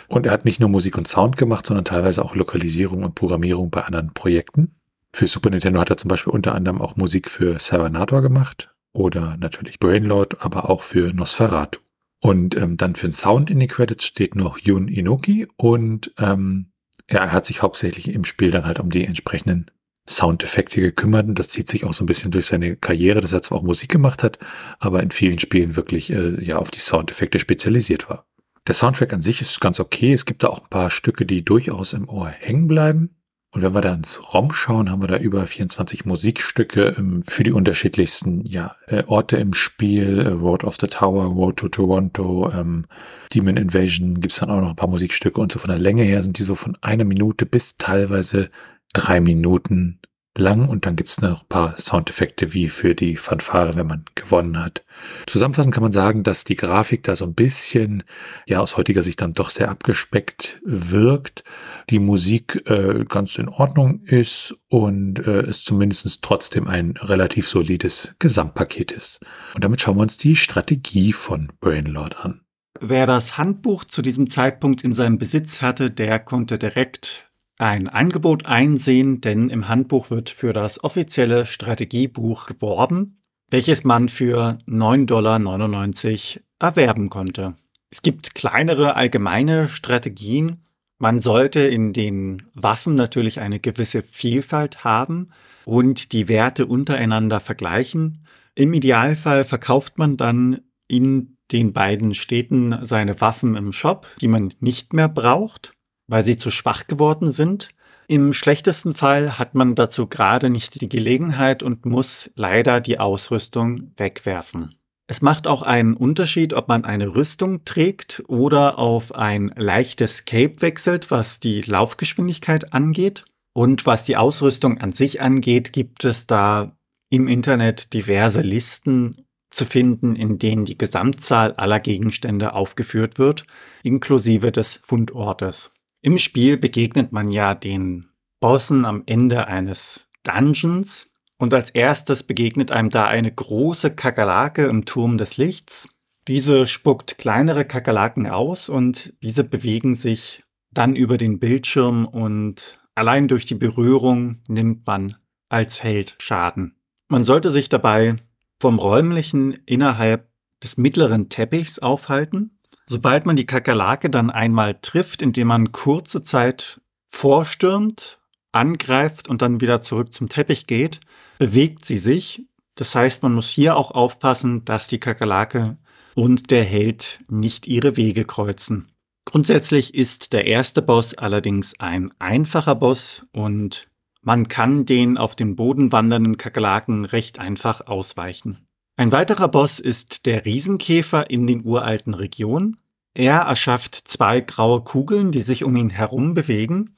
[0.07, 3.69] Und er hat nicht nur Musik und Sound gemacht, sondern teilweise auch Lokalisierung und Programmierung
[3.69, 4.75] bei anderen Projekten.
[5.13, 9.37] Für Super Nintendo hat er zum Beispiel unter anderem auch Musik für Servanator gemacht oder
[9.37, 11.79] natürlich Brainlord, aber auch für Nosferatu.
[12.19, 16.71] Und ähm, dann für den Sound in den Credits steht noch Yun Inoki und ähm,
[17.05, 19.69] er hat sich hauptsächlich im Spiel dann halt um die entsprechenden
[20.09, 23.43] Soundeffekte gekümmert und das zieht sich auch so ein bisschen durch seine Karriere, dass er
[23.43, 24.39] zwar auch Musik gemacht hat,
[24.79, 28.25] aber in vielen Spielen wirklich äh, ja auf die Soundeffekte spezialisiert war.
[28.65, 30.13] Der Soundtrack an sich ist ganz okay.
[30.13, 33.16] Es gibt da auch ein paar Stücke, die durchaus im Ohr hängen bleiben.
[33.51, 37.43] Und wenn wir da ins ROM schauen, haben wir da über 24 Musikstücke ähm, für
[37.43, 40.19] die unterschiedlichsten ja, äh, Orte im Spiel.
[40.19, 42.85] Äh, Road of the Tower, Road to Toronto, ähm,
[43.33, 45.39] Demon Invasion gibt's dann auch noch ein paar Musikstücke.
[45.39, 48.49] Und so von der Länge her sind die so von einer Minute bis teilweise
[48.93, 50.01] drei Minuten
[50.39, 54.05] lang und dann gibt es noch ein paar Soundeffekte wie für die Fanfare, wenn man
[54.15, 54.83] gewonnen hat.
[55.27, 58.03] Zusammenfassend kann man sagen, dass die Grafik da so ein bisschen,
[58.47, 61.43] ja, aus heutiger Sicht dann doch sehr abgespeckt wirkt,
[61.89, 68.13] die Musik äh, ganz in Ordnung ist und äh, es zumindest trotzdem ein relativ solides
[68.19, 69.19] Gesamtpaket ist.
[69.53, 72.41] Und damit schauen wir uns die Strategie von Brainlord an.
[72.79, 77.26] Wer das Handbuch zu diesem Zeitpunkt in seinem Besitz hatte, der konnte direkt
[77.57, 84.59] ein Angebot einsehen, denn im Handbuch wird für das offizielle Strategiebuch geworben, welches man für
[84.67, 87.55] 9,99 Dollar erwerben konnte.
[87.89, 90.63] Es gibt kleinere allgemeine Strategien.
[90.99, 95.29] Man sollte in den Waffen natürlich eine gewisse Vielfalt haben
[95.65, 98.25] und die Werte untereinander vergleichen.
[98.55, 104.53] Im Idealfall verkauft man dann in den beiden Städten seine Waffen im Shop, die man
[104.59, 105.76] nicht mehr braucht
[106.07, 107.69] weil sie zu schwach geworden sind.
[108.07, 113.91] Im schlechtesten Fall hat man dazu gerade nicht die Gelegenheit und muss leider die Ausrüstung
[113.97, 114.75] wegwerfen.
[115.09, 120.61] Es macht auch einen Unterschied, ob man eine Rüstung trägt oder auf ein leichtes Cape
[120.61, 123.23] wechselt, was die Laufgeschwindigkeit angeht.
[123.53, 126.77] Und was die Ausrüstung an sich angeht, gibt es da
[127.09, 133.45] im Internet diverse Listen zu finden, in denen die Gesamtzahl aller Gegenstände aufgeführt wird,
[133.83, 135.71] inklusive des Fundortes.
[136.01, 141.07] Im Spiel begegnet man ja den Bossen am Ende eines Dungeons
[141.37, 145.89] und als erstes begegnet einem da eine große Kakerlake im Turm des Lichts.
[146.27, 153.27] Diese spuckt kleinere Kakerlaken aus und diese bewegen sich dann über den Bildschirm und allein
[153.27, 155.15] durch die Berührung nimmt man
[155.49, 156.75] als Held Schaden.
[157.07, 158.17] Man sollte sich dabei
[158.59, 160.29] vom räumlichen innerhalb
[160.61, 162.56] des mittleren Teppichs aufhalten
[162.89, 168.19] Sobald man die Kakerlake dann einmal trifft, indem man kurze Zeit vorstürmt,
[168.53, 171.01] angreift und dann wieder zurück zum Teppich geht,
[171.37, 172.45] bewegt sie sich.
[172.75, 175.77] Das heißt, man muss hier auch aufpassen, dass die Kakerlake
[176.15, 178.91] und der Held nicht ihre Wege kreuzen.
[179.25, 183.89] Grundsätzlich ist der erste Boss allerdings ein einfacher Boss und
[184.21, 188.66] man kann den auf dem Boden wandernden Kakerlaken recht einfach ausweichen.
[188.99, 192.77] Ein weiterer Boss ist der Riesenkäfer in den uralten Regionen.
[193.13, 196.95] Er erschafft zwei graue Kugeln, die sich um ihn herum bewegen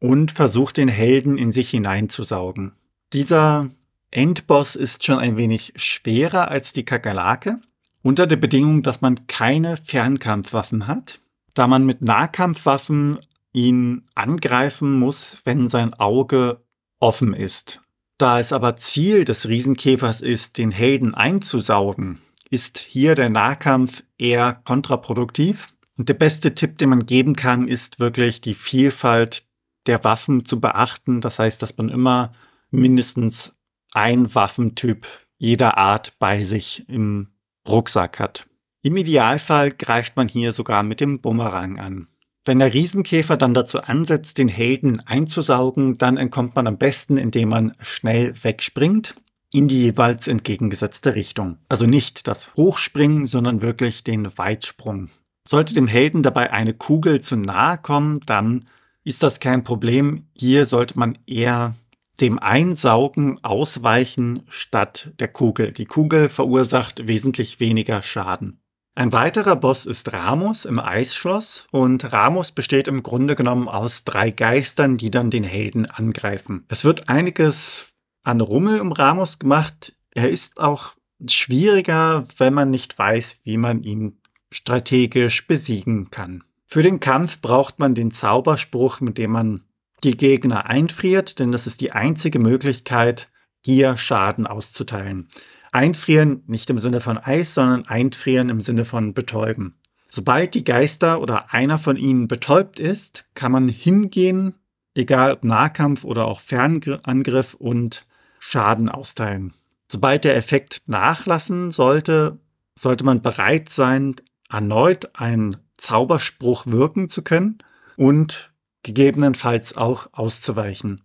[0.00, 2.72] und versucht den Helden in sich hineinzusaugen.
[3.12, 3.68] Dieser
[4.10, 7.60] Endboss ist schon ein wenig schwerer als die Kakerlake
[8.02, 11.20] unter der Bedingung, dass man keine Fernkampfwaffen hat,
[11.52, 13.18] da man mit Nahkampfwaffen
[13.52, 16.64] ihn angreifen muss, wenn sein Auge
[17.00, 17.83] offen ist.
[18.24, 24.62] Da es aber Ziel des Riesenkäfers ist, den Helden einzusaugen, ist hier der Nahkampf eher
[24.64, 25.68] kontraproduktiv.
[25.98, 29.44] Und der beste Tipp, den man geben kann, ist wirklich die Vielfalt
[29.84, 31.20] der Waffen zu beachten.
[31.20, 32.32] Das heißt, dass man immer
[32.70, 33.58] mindestens
[33.92, 35.06] ein Waffentyp
[35.36, 37.28] jeder Art bei sich im
[37.68, 38.46] Rucksack hat.
[38.80, 42.08] Im Idealfall greift man hier sogar mit dem Bumerang an.
[42.46, 47.48] Wenn der Riesenkäfer dann dazu ansetzt, den Helden einzusaugen, dann entkommt man am besten, indem
[47.48, 49.14] man schnell wegspringt
[49.50, 51.58] in die jeweils entgegengesetzte Richtung.
[51.68, 55.10] Also nicht das Hochspringen, sondern wirklich den Weitsprung.
[55.46, 58.66] Sollte dem Helden dabei eine Kugel zu nahe kommen, dann
[59.04, 60.26] ist das kein Problem.
[60.36, 61.74] Hier sollte man eher
[62.20, 65.72] dem Einsaugen ausweichen statt der Kugel.
[65.72, 68.58] Die Kugel verursacht wesentlich weniger Schaden.
[68.96, 74.30] Ein weiterer Boss ist Ramos im Eisschloss und Ramos besteht im Grunde genommen aus drei
[74.30, 76.64] Geistern, die dann den Helden angreifen.
[76.68, 77.88] Es wird einiges
[78.22, 79.96] an Rummel um Ramos gemacht.
[80.12, 80.94] Er ist auch
[81.28, 84.20] schwieriger, wenn man nicht weiß, wie man ihn
[84.52, 86.44] strategisch besiegen kann.
[86.64, 89.64] Für den Kampf braucht man den Zauberspruch, mit dem man
[90.04, 93.28] die Gegner einfriert, denn das ist die einzige Möglichkeit,
[93.64, 95.28] hier Schaden auszuteilen.
[95.74, 99.74] Einfrieren nicht im Sinne von Eis, sondern einfrieren im Sinne von betäuben.
[100.08, 104.54] Sobald die Geister oder einer von ihnen betäubt ist, kann man hingehen,
[104.94, 108.06] egal ob Nahkampf oder auch Fernangriff und
[108.38, 109.54] Schaden austeilen.
[109.90, 112.38] Sobald der Effekt nachlassen sollte,
[112.78, 114.14] sollte man bereit sein,
[114.48, 117.58] erneut einen Zauberspruch wirken zu können
[117.96, 118.52] und
[118.84, 121.02] gegebenenfalls auch auszuweichen.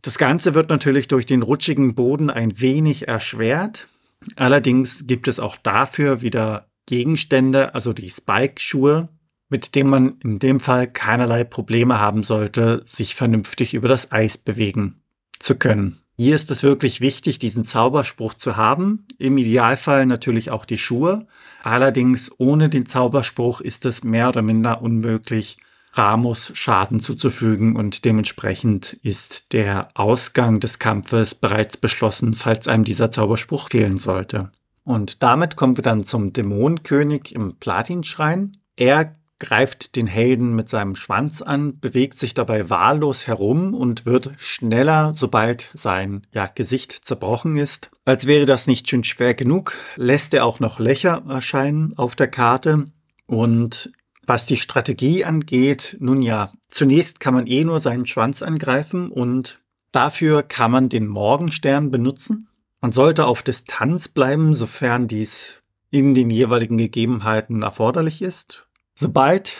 [0.00, 3.88] Das Ganze wird natürlich durch den rutschigen Boden ein wenig erschwert,
[4.36, 9.08] Allerdings gibt es auch dafür wieder Gegenstände, also die Spike-Schuhe,
[9.48, 14.38] mit denen man in dem Fall keinerlei Probleme haben sollte, sich vernünftig über das Eis
[14.38, 15.02] bewegen
[15.38, 16.00] zu können.
[16.18, 19.06] Hier ist es wirklich wichtig, diesen Zauberspruch zu haben.
[19.18, 21.26] Im Idealfall natürlich auch die Schuhe.
[21.62, 25.58] Allerdings ohne den Zauberspruch ist es mehr oder minder unmöglich,
[25.96, 33.10] Ramos Schaden zuzufügen und dementsprechend ist der Ausgang des Kampfes bereits beschlossen, falls einem dieser
[33.10, 34.50] Zauberspruch fehlen sollte.
[34.84, 38.56] Und damit kommen wir dann zum Dämonenkönig im Platinschrein.
[38.76, 44.30] Er greift den Helden mit seinem Schwanz an, bewegt sich dabei wahllos herum und wird
[44.38, 47.90] schneller, sobald sein ja, Gesicht zerbrochen ist.
[48.04, 52.28] Als wäre das nicht schon schwer genug, lässt er auch noch Löcher erscheinen auf der
[52.28, 52.86] Karte
[53.26, 53.90] und
[54.26, 59.60] was die Strategie angeht, nun ja, zunächst kann man eh nur seinen Schwanz angreifen und
[59.92, 62.48] dafür kann man den Morgenstern benutzen.
[62.80, 68.66] Man sollte auf Distanz bleiben, sofern dies in den jeweiligen Gegebenheiten erforderlich ist.
[68.94, 69.58] Sobald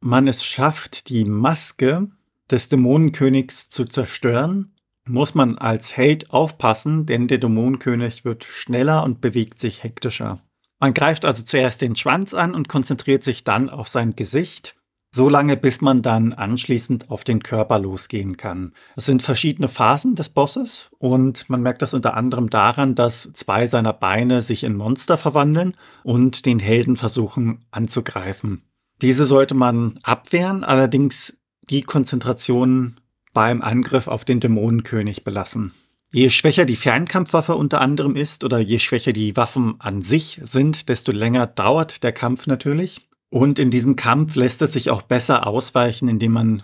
[0.00, 2.08] man es schafft, die Maske
[2.50, 4.72] des Dämonenkönigs zu zerstören,
[5.04, 10.40] muss man als Held aufpassen, denn der Dämonenkönig wird schneller und bewegt sich hektischer.
[10.78, 14.76] Man greift also zuerst den Schwanz an und konzentriert sich dann auf sein Gesicht,
[15.10, 18.74] so lange bis man dann anschließend auf den Körper losgehen kann.
[18.96, 23.66] Es sind verschiedene Phasen des Bosses und man merkt das unter anderem daran, dass zwei
[23.66, 28.62] seiner Beine sich in Monster verwandeln und den Helden versuchen anzugreifen.
[29.00, 31.38] Diese sollte man abwehren, allerdings
[31.70, 33.00] die Konzentration
[33.32, 35.72] beim Angriff auf den Dämonenkönig belassen.
[36.16, 40.88] Je schwächer die Fernkampfwaffe unter anderem ist oder je schwächer die Waffen an sich sind,
[40.88, 43.06] desto länger dauert der Kampf natürlich.
[43.28, 46.62] Und in diesem Kampf lässt es sich auch besser ausweichen, indem man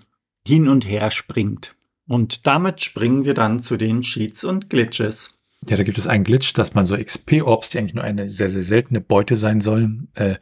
[0.49, 1.77] hin und her springt.
[2.09, 5.35] Und damit springen wir dann zu den Cheats und Glitches.
[5.68, 8.51] Ja, da gibt es einen Glitch, dass man so XP-Orbs, die eigentlich nur eine sehr,
[8.51, 10.35] sehr seltene Beute sein sollen, äh,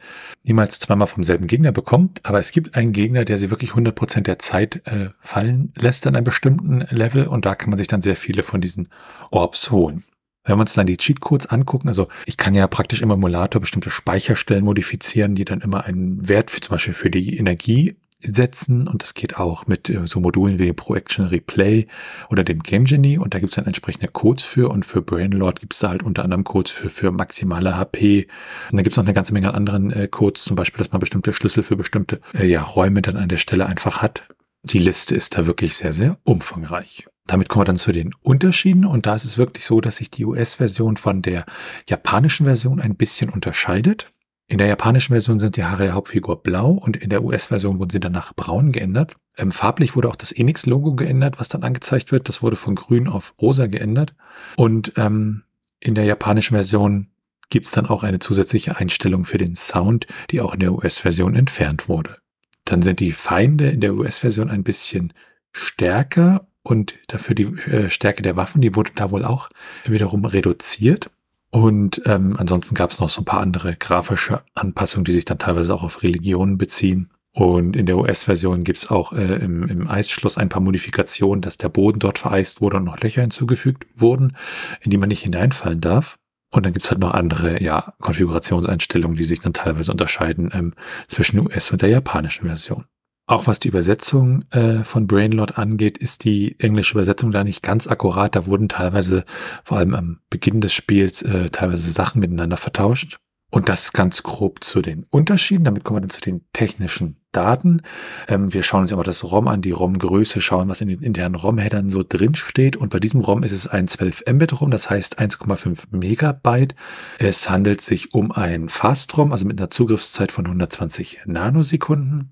[0.43, 2.21] niemals zweimal vom selben Gegner bekommt.
[2.23, 6.15] Aber es gibt einen Gegner, der sie wirklich 100% der Zeit äh, fallen lässt an
[6.15, 8.89] einem bestimmten Level und da kann man sich dann sehr viele von diesen
[9.29, 10.03] Orbs holen.
[10.43, 13.91] Wenn wir uns dann die Cheatcodes angucken, also ich kann ja praktisch im Emulator bestimmte
[13.91, 19.03] Speicherstellen modifizieren, die dann immer einen Wert für zum Beispiel für die Energie setzen und
[19.03, 21.87] das geht auch mit äh, so Modulen wie dem Pro Action Replay
[22.29, 25.59] oder dem Game Genie und da gibt es dann entsprechende Codes für und für Brainlord
[25.59, 28.27] gibt es da halt unter anderem Codes für, für maximale HP
[28.71, 30.91] und dann gibt es noch eine ganze Menge an anderen äh, Codes, zum Beispiel, dass
[30.91, 34.23] man bestimmte Schlüssel für bestimmte äh, ja, Räume dann an der Stelle einfach hat.
[34.63, 37.07] Die Liste ist da wirklich sehr, sehr umfangreich.
[37.27, 40.11] Damit kommen wir dann zu den Unterschieden und da ist es wirklich so, dass sich
[40.11, 41.45] die US-Version von der
[41.87, 44.11] japanischen Version ein bisschen unterscheidet.
[44.51, 47.89] In der japanischen Version sind die Haare der Hauptfigur blau und in der US-Version wurden
[47.89, 49.15] sie danach braun geändert.
[49.37, 52.27] Ähm, farblich wurde auch das Enix-Logo geändert, was dann angezeigt wird.
[52.27, 54.13] Das wurde von grün auf rosa geändert.
[54.57, 55.43] Und ähm,
[55.79, 57.07] in der japanischen Version
[57.49, 61.33] gibt es dann auch eine zusätzliche Einstellung für den Sound, die auch in der US-Version
[61.33, 62.17] entfernt wurde.
[62.65, 65.13] Dann sind die Feinde in der US-Version ein bisschen
[65.53, 69.49] stärker und dafür die äh, Stärke der Waffen, die wurde da wohl auch
[69.85, 71.09] wiederum reduziert.
[71.51, 75.37] Und ähm, ansonsten gab es noch so ein paar andere grafische Anpassungen, die sich dann
[75.37, 77.11] teilweise auch auf Religionen beziehen.
[77.33, 81.57] Und in der US-Version gibt es auch äh, im, im Eisschloss ein paar Modifikationen, dass
[81.57, 84.35] der Boden dort vereist wurde und noch Löcher hinzugefügt wurden,
[84.81, 86.17] in die man nicht hineinfallen darf.
[86.53, 90.73] Und dann gibt's halt noch andere ja, Konfigurationseinstellungen, die sich dann teilweise unterscheiden ähm,
[91.07, 92.85] zwischen US- und der japanischen Version.
[93.31, 97.87] Auch was die Übersetzung äh, von Brainlord angeht, ist die englische Übersetzung da nicht ganz
[97.87, 98.35] akkurat.
[98.35, 99.23] Da wurden teilweise,
[99.63, 103.19] vor allem am Beginn des Spiels, äh, teilweise Sachen miteinander vertauscht.
[103.53, 105.65] Und das ganz grob zu den Unterschieden.
[105.65, 107.81] Damit kommen wir dann zu den technischen Daten.
[108.29, 111.35] Ähm, wir schauen uns immer das ROM an, die ROM-Größe, schauen, was in den internen
[111.35, 112.77] ROM-Headern so drin steht.
[112.77, 116.75] Und bei diesem ROM ist es ein 12 Mbit-ROM, das heißt 1,5 Megabyte.
[117.19, 122.31] Es handelt sich um ein Fast-ROM, also mit einer Zugriffszeit von 120 Nanosekunden.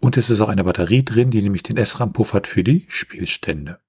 [0.00, 3.80] Und es ist auch eine Batterie drin, die nämlich den SRAM puffert für die Spielstände.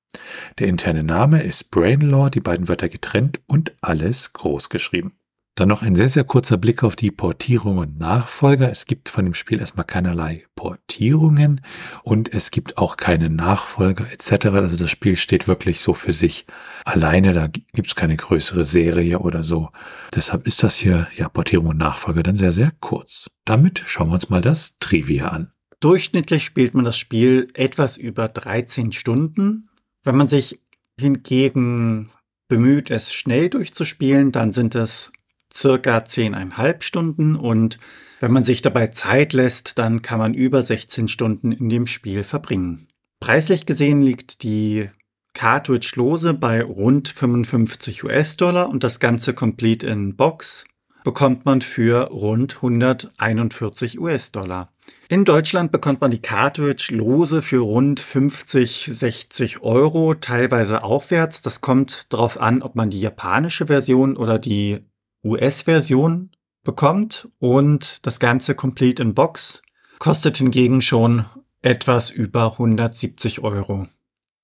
[0.57, 5.13] Der interne Name ist Brainlaw, die beiden Wörter getrennt und alles groß geschrieben.
[5.55, 8.71] Dann noch ein sehr, sehr kurzer Blick auf die Portierung und Nachfolger.
[8.71, 11.61] Es gibt von dem Spiel erstmal keinerlei Portierungen
[12.01, 14.47] und es gibt auch keine Nachfolger etc.
[14.47, 16.47] Also das Spiel steht wirklich so für sich
[16.85, 17.33] alleine.
[17.33, 19.69] Da gibt es keine größere Serie oder so.
[20.15, 23.29] Deshalb ist das hier, ja, Portierung und Nachfolger dann sehr, sehr kurz.
[23.45, 25.51] Damit schauen wir uns mal das Trivia an.
[25.79, 29.69] Durchschnittlich spielt man das Spiel etwas über 13 Stunden.
[30.03, 30.59] Wenn man sich
[30.99, 32.09] hingegen
[32.47, 35.11] bemüht, es schnell durchzuspielen, dann sind es
[35.53, 37.79] circa zehneinhalb Stunden und
[38.19, 42.23] wenn man sich dabei Zeit lässt, dann kann man über 16 Stunden in dem Spiel
[42.23, 42.87] verbringen.
[43.19, 44.89] Preislich gesehen liegt die
[45.33, 50.65] Cartridge-Lose bei rund 55 US-Dollar und das Ganze Complete in Box
[51.03, 54.71] bekommt man für rund 141 US-Dollar.
[55.09, 61.41] In Deutschland bekommt man die Cartridge lose für rund 50, 60 Euro, teilweise aufwärts.
[61.41, 64.79] Das kommt darauf an, ob man die japanische Version oder die
[65.23, 66.31] US-Version
[66.63, 69.61] bekommt und das Ganze Complete in Box
[69.99, 71.25] kostet hingegen schon
[71.61, 73.87] etwas über 170 Euro.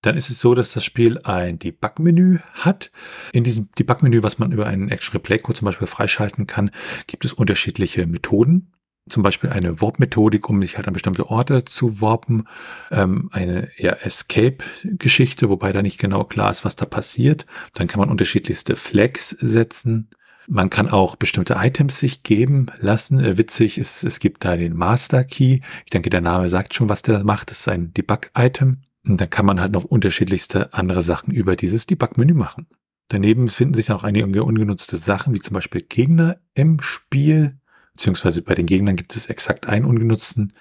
[0.02, 2.92] Dann ist es so, dass das Spiel ein Debug-Menü hat.
[3.34, 6.72] In diesem Debug-Menü, was man über einen Action Replay Code zum Beispiel freischalten kann,
[7.08, 8.72] gibt es unterschiedliche Methoden.
[9.10, 12.48] Zum Beispiel eine Warp-Methodik, um sich halt an bestimmte Orte zu warpen.
[12.92, 17.46] Ähm, eine ja, Escape-Geschichte, wobei da nicht genau klar ist, was da passiert.
[17.74, 20.10] Dann kann man unterschiedlichste Flags setzen.
[20.52, 23.20] Man kann auch bestimmte Items sich geben lassen.
[23.20, 25.60] Äh, witzig ist, es gibt da den Master Key.
[25.86, 27.52] Ich denke, der Name sagt schon, was der macht.
[27.52, 28.82] Das ist ein Debug-Item.
[29.06, 32.66] Und da kann man halt noch unterschiedlichste andere Sachen über dieses Debug-Menü machen.
[33.10, 37.60] Daneben finden sich auch einige ungenutzte Sachen, wie zum Beispiel Gegner im Spiel.
[37.94, 40.54] Beziehungsweise bei den Gegnern gibt es exakt einen ungenutzten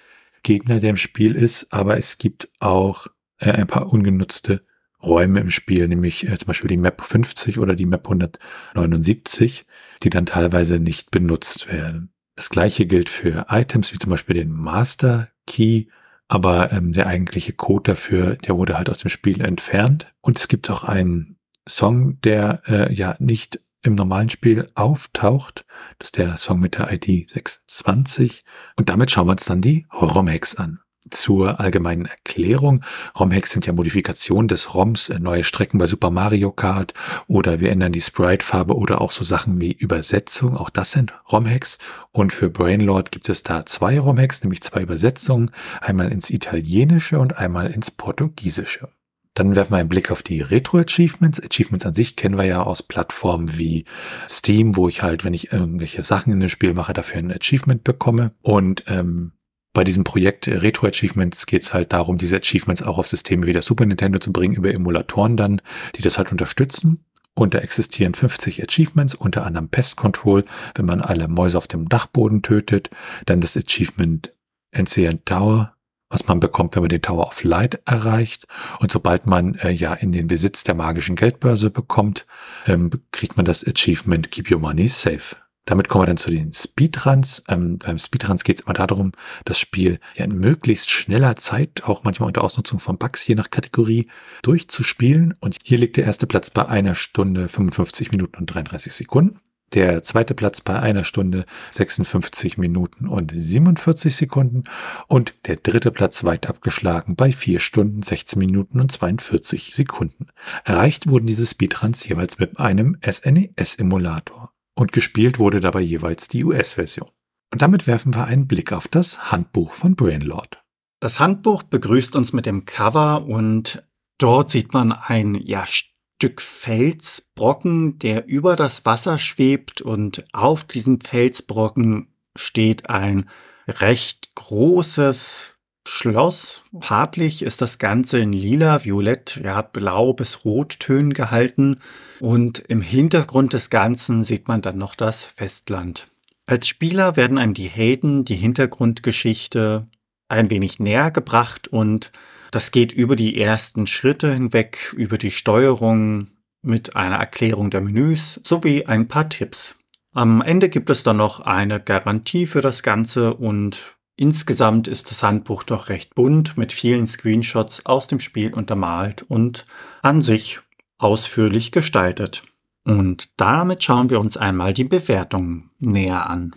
[0.43, 1.65] Gegner, der im Spiel ist.
[1.73, 3.07] Aber es gibt auch
[3.39, 4.63] äh, ein paar ungenutzte
[5.01, 9.65] Räume im Spiel, nämlich äh, zum Beispiel die Map 50 oder die Map 179,
[10.03, 12.11] die dann teilweise nicht benutzt werden.
[12.35, 15.85] Das gleiche gilt für Items wie zum Beispiel den Master Key,
[16.27, 20.13] aber ähm, der eigentliche Code dafür, der wurde halt aus dem Spiel entfernt.
[20.21, 25.65] Und es gibt auch einen Song, der äh, ja nicht im normalen Spiel auftaucht.
[25.97, 28.43] Das ist der Song mit der ID 620.
[28.75, 32.83] Und damit schauen wir uns dann die Horror-Hacks an zur allgemeinen Erklärung.
[33.17, 36.93] ROM-Hacks sind ja Modifikationen des ROMs, äh, neue Strecken bei Super Mario Kart
[37.27, 40.57] oder wir ändern die Sprite-Farbe oder auch so Sachen wie Übersetzung.
[40.57, 41.77] Auch das sind ROM-Hacks.
[42.11, 45.51] Und für Brainlord gibt es da zwei ROM-Hacks, nämlich zwei Übersetzungen.
[45.81, 48.89] Einmal ins Italienische und einmal ins Portugiesische.
[49.35, 51.41] Dann werfen wir einen Blick auf die Retro-Achievements.
[51.41, 53.85] Achievements an sich kennen wir ja aus Plattformen wie
[54.27, 57.83] Steam, wo ich halt, wenn ich irgendwelche Sachen in dem Spiel mache, dafür ein Achievement
[57.83, 58.33] bekomme.
[58.41, 59.31] Und ähm,
[59.79, 63.53] bei diesem Projekt Retro Achievements geht es halt darum, diese Achievements auch auf Systeme wie
[63.53, 65.61] der Super Nintendo zu bringen, über Emulatoren dann,
[65.95, 67.05] die das halt unterstützen.
[67.33, 70.43] Und da existieren 50 Achievements, unter anderem Pest Control,
[70.75, 72.89] wenn man alle Mäuse auf dem Dachboden tötet.
[73.25, 74.33] Dann das Achievement
[74.75, 75.73] Ancient Tower,
[76.09, 78.47] was man bekommt, wenn man den Tower of Light erreicht.
[78.81, 82.27] Und sobald man äh, ja in den Besitz der magischen Geldbörse bekommt,
[82.65, 85.37] ähm, kriegt man das Achievement Keep Your Money Safe.
[85.69, 87.43] Damit kommen wir dann zu den Speedruns.
[87.47, 89.11] Ähm, beim Speedruns geht es immer darum,
[89.45, 93.51] das Spiel ja in möglichst schneller Zeit, auch manchmal unter Ausnutzung von Bugs, je nach
[93.51, 94.07] Kategorie,
[94.41, 95.35] durchzuspielen.
[95.39, 99.41] Und hier liegt der erste Platz bei einer Stunde 55 Minuten und 33 Sekunden.
[99.75, 104.63] Der zweite Platz bei einer Stunde 56 Minuten und 47 Sekunden
[105.07, 110.29] und der dritte Platz weit abgeschlagen bei vier Stunden 16 Minuten und 42 Sekunden.
[110.63, 114.51] Erreicht wurden diese Speedruns jeweils mit einem SNES-Emulator.
[114.79, 117.09] Und gespielt wurde dabei jeweils die US-Version.
[117.51, 120.63] Und damit werfen wir einen Blick auf das Handbuch von Brainlord.
[121.01, 123.83] Das Handbuch begrüßt uns mit dem Cover und
[124.19, 131.01] dort sieht man ein ja, Stück Felsbrocken, der über das Wasser schwebt und auf diesem
[131.01, 133.29] Felsbrocken steht ein
[133.67, 135.57] recht großes
[135.87, 136.63] Schloss.
[136.79, 141.79] Farblich ist das Ganze in lila, violett, ja, blau bis rottönen gehalten
[142.19, 146.07] und im Hintergrund des Ganzen sieht man dann noch das Festland.
[146.45, 149.87] Als Spieler werden einem die Helden, die Hintergrundgeschichte
[150.27, 152.11] ein wenig näher gebracht und
[152.51, 156.27] das geht über die ersten Schritte hinweg, über die Steuerung
[156.61, 159.77] mit einer Erklärung der Menüs sowie ein paar Tipps.
[160.13, 165.23] Am Ende gibt es dann noch eine Garantie für das Ganze und insgesamt ist das
[165.23, 169.65] Handbuch doch recht bunt mit vielen Screenshots aus dem Spiel untermalt und
[170.01, 170.59] an sich
[170.97, 172.43] ausführlich gestaltet.
[172.83, 176.53] Und damit schauen wir uns einmal die Bewertung näher an.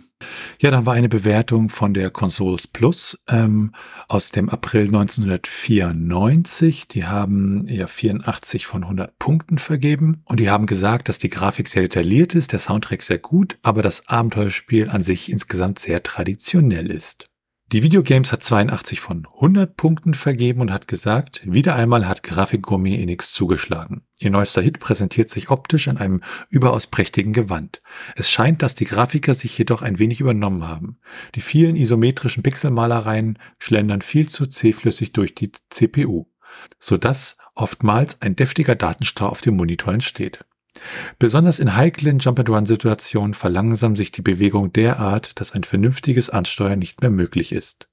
[0.59, 3.73] Ja, da war eine Bewertung von der Consoles Plus ähm,
[4.07, 6.87] aus dem April 1994.
[6.87, 11.67] Die haben ja 84 von 100 Punkten vergeben und die haben gesagt, dass die Grafik
[11.67, 16.89] sehr detailliert ist, der Soundtrack sehr gut, aber das Abenteuerspiel an sich insgesamt sehr traditionell
[16.89, 17.29] ist.
[17.71, 22.99] Die Videogames hat 82 von 100 Punkten vergeben und hat gesagt, wieder einmal hat Grafikgourmet
[22.99, 24.03] Enix zugeschlagen.
[24.19, 27.81] Ihr neuester Hit präsentiert sich optisch an einem überaus prächtigen Gewand.
[28.15, 30.99] Es scheint, dass die Grafiker sich jedoch ein wenig übernommen haben.
[31.33, 36.25] Die vielen isometrischen Pixelmalereien schlendern viel zu zähflüssig durch die CPU,
[36.79, 40.45] sodass oftmals ein deftiger Datenstau auf dem Monitor entsteht.
[41.19, 47.11] Besonders in heiklen Jump-and-Run-Situationen verlangsamt sich die Bewegung derart, dass ein vernünftiges Ansteuern nicht mehr
[47.11, 47.87] möglich ist.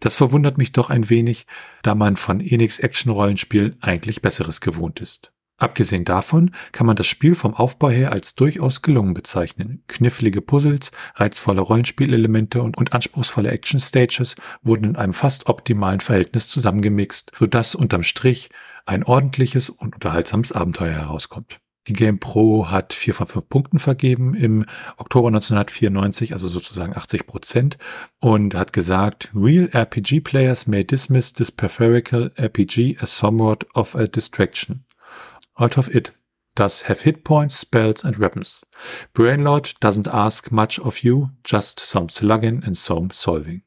[0.00, 1.46] Das verwundert mich doch ein wenig,
[1.82, 5.32] da man von Enix Action-Rollenspiel eigentlich Besseres gewohnt ist.
[5.58, 9.82] Abgesehen davon kann man das Spiel vom Aufbau her als durchaus gelungen bezeichnen.
[9.88, 17.32] Knifflige Puzzles, reizvolle Rollenspielelemente und, und anspruchsvolle Action-Stages wurden in einem fast optimalen Verhältnis zusammengemixt,
[17.38, 18.50] sodass unterm Strich
[18.84, 21.58] ein ordentliches und unterhaltsames Abenteuer herauskommt.
[21.88, 24.66] Die Game Pro hat vier von fünf Punkten vergeben im
[24.96, 27.78] Oktober 1994, also sozusagen 80 Prozent,
[28.18, 34.08] und hat gesagt, Real RPG players may dismiss this peripheral RPG as somewhat of a
[34.08, 34.84] distraction.
[35.54, 36.12] Out of it
[36.56, 38.66] does have hit points, spells and weapons.
[39.14, 43.62] Brainlord doesn't ask much of you, just some slugging and some solving.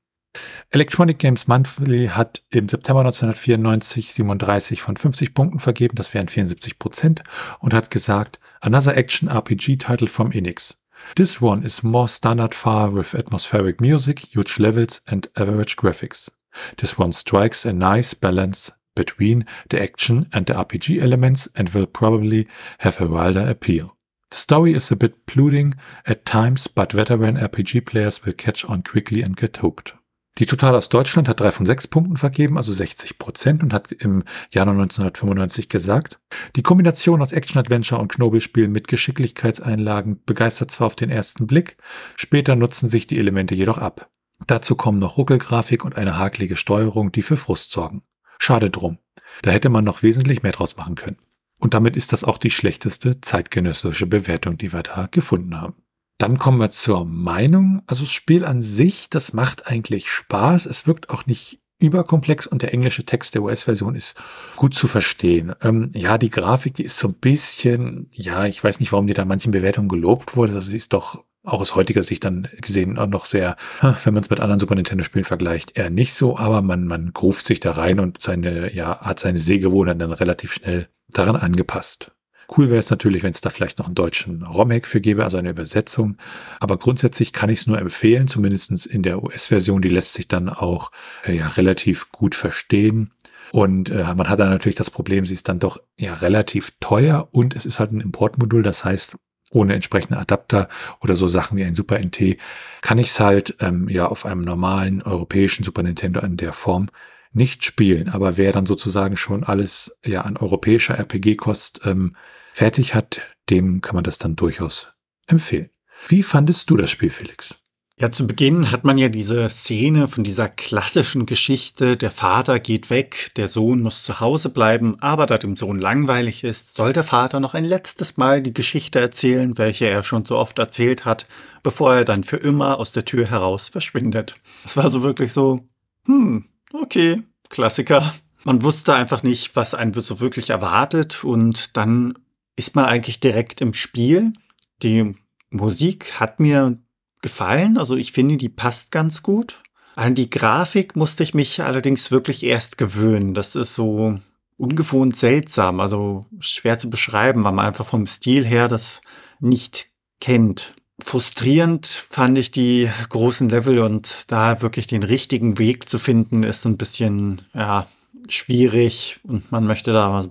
[0.72, 6.78] Electronic Games Monthly hat im September 1994 37 von 50 Punkten vergeben, das wären 74
[6.78, 7.24] Prozent,
[7.60, 10.78] und hat gesagt, Another Action RPG Title from Enix.
[11.16, 16.30] This one is more standard far with atmospheric music, huge levels and average graphics.
[16.78, 21.86] This one strikes a nice balance between the action and the RPG elements and will
[21.86, 22.48] probably
[22.80, 23.96] have a wilder appeal.
[24.30, 25.76] The story is a bit plodding
[26.06, 29.94] at times, but veteran RPG players will catch on quickly and get hooked.
[30.38, 33.92] Die Total aus Deutschland hat drei von sechs Punkten vergeben, also 60 Prozent, und hat
[33.92, 34.24] im
[34.54, 36.20] Jahr 1995 gesagt,
[36.56, 41.78] die Kombination aus Action-Adventure und Knobelspiel mit Geschicklichkeitseinlagen begeistert zwar auf den ersten Blick,
[42.16, 44.10] später nutzen sich die Elemente jedoch ab.
[44.48, 48.04] Dazu kommen noch Ruckelgrafik und eine hakelige Steuerung, die für Frust sorgen.
[48.38, 49.00] Schade drum.
[49.42, 51.18] Da hätte man noch wesentlich mehr draus machen können.
[51.58, 55.76] Und damit ist das auch die schlechteste zeitgenössische Bewertung, die wir da gefunden haben.
[56.20, 57.82] Dann kommen wir zur Meinung.
[57.88, 60.66] Also das Spiel an sich, das macht eigentlich Spaß.
[60.66, 64.16] Es wirkt auch nicht überkomplex und der englische Text der US-Version ist
[64.58, 65.54] gut zu verstehen.
[65.62, 69.14] Ähm, ja, die Grafik, die ist so ein bisschen, ja, ich weiß nicht, warum die
[69.14, 70.56] da manchen Bewertungen gelobt wurde.
[70.56, 73.56] Also sie ist doch auch aus heutiger Sicht dann gesehen auch noch sehr,
[74.04, 77.48] wenn man es mit anderen Super Nintendo-Spielen vergleicht, eher nicht so, aber man, man gruft
[77.48, 82.12] sich da rein und seine, ja, hat seine Sehgewohnheiten dann relativ schnell daran angepasst.
[82.56, 85.38] Cool wäre es natürlich, wenn es da vielleicht noch einen deutschen ROM-Hack für gäbe, also
[85.38, 86.18] eine Übersetzung.
[86.60, 89.82] Aber grundsätzlich kann ich es nur empfehlen, zumindestens in der US-Version.
[89.82, 90.92] Die lässt sich dann auch
[91.26, 93.12] äh, ja, relativ gut verstehen.
[93.52, 97.28] Und äh, man hat da natürlich das Problem, sie ist dann doch ja relativ teuer
[97.32, 98.62] und es ist halt ein Importmodul.
[98.62, 99.18] Das heißt,
[99.52, 100.70] ohne entsprechende Adapter
[101.02, 102.38] oder so Sachen wie ein Super NT
[102.82, 106.90] kann ich es halt ähm, ja auf einem normalen europäischen Super Nintendo in der Form
[107.32, 108.10] nicht spielen.
[108.10, 112.16] Aber wer dann sozusagen schon alles ja an europäischer RPG-Kost ähm,
[112.54, 114.90] fertig hat, dem kann man das dann durchaus
[115.28, 115.70] empfehlen.
[116.08, 117.56] Wie fandest du das Spiel, Felix?
[118.02, 122.90] Ja, zu Beginn hat man ja diese Szene von dieser klassischen Geschichte, der Vater geht
[122.90, 127.04] weg, der Sohn muss zu Hause bleiben, aber da dem Sohn langweilig ist, soll der
[127.04, 131.28] Vater noch ein letztes Mal die Geschichte erzählen, welche er schon so oft erzählt hat,
[131.62, 134.38] bevor er dann für immer aus der Tür heraus verschwindet.
[134.64, 135.68] Das war so wirklich so,
[136.06, 138.14] hm, okay, Klassiker.
[138.44, 142.18] Man wusste einfach nicht, was einen so wirklich erwartet und dann
[142.56, 144.34] ist man eigentlich direkt im Spiel.
[144.82, 145.16] Die
[145.50, 146.78] Musik hat mir
[147.22, 149.62] gefallen, also ich finde, die passt ganz gut.
[149.96, 153.34] An die Grafik musste ich mich allerdings wirklich erst gewöhnen.
[153.34, 154.18] Das ist so
[154.58, 159.02] ungewohnt seltsam, also schwer zu beschreiben, weil man einfach vom Stil her das
[159.40, 159.88] nicht
[160.22, 160.74] kennt.
[161.04, 166.66] Frustrierend fand ich die großen Level und da wirklich den richtigen Weg zu finden, ist
[166.66, 167.88] ein bisschen, ja,
[168.28, 170.26] schwierig und man möchte da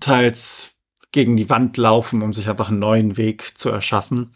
[0.00, 0.72] teils
[1.12, 4.32] gegen die Wand laufen, um sich einfach einen neuen Weg zu erschaffen.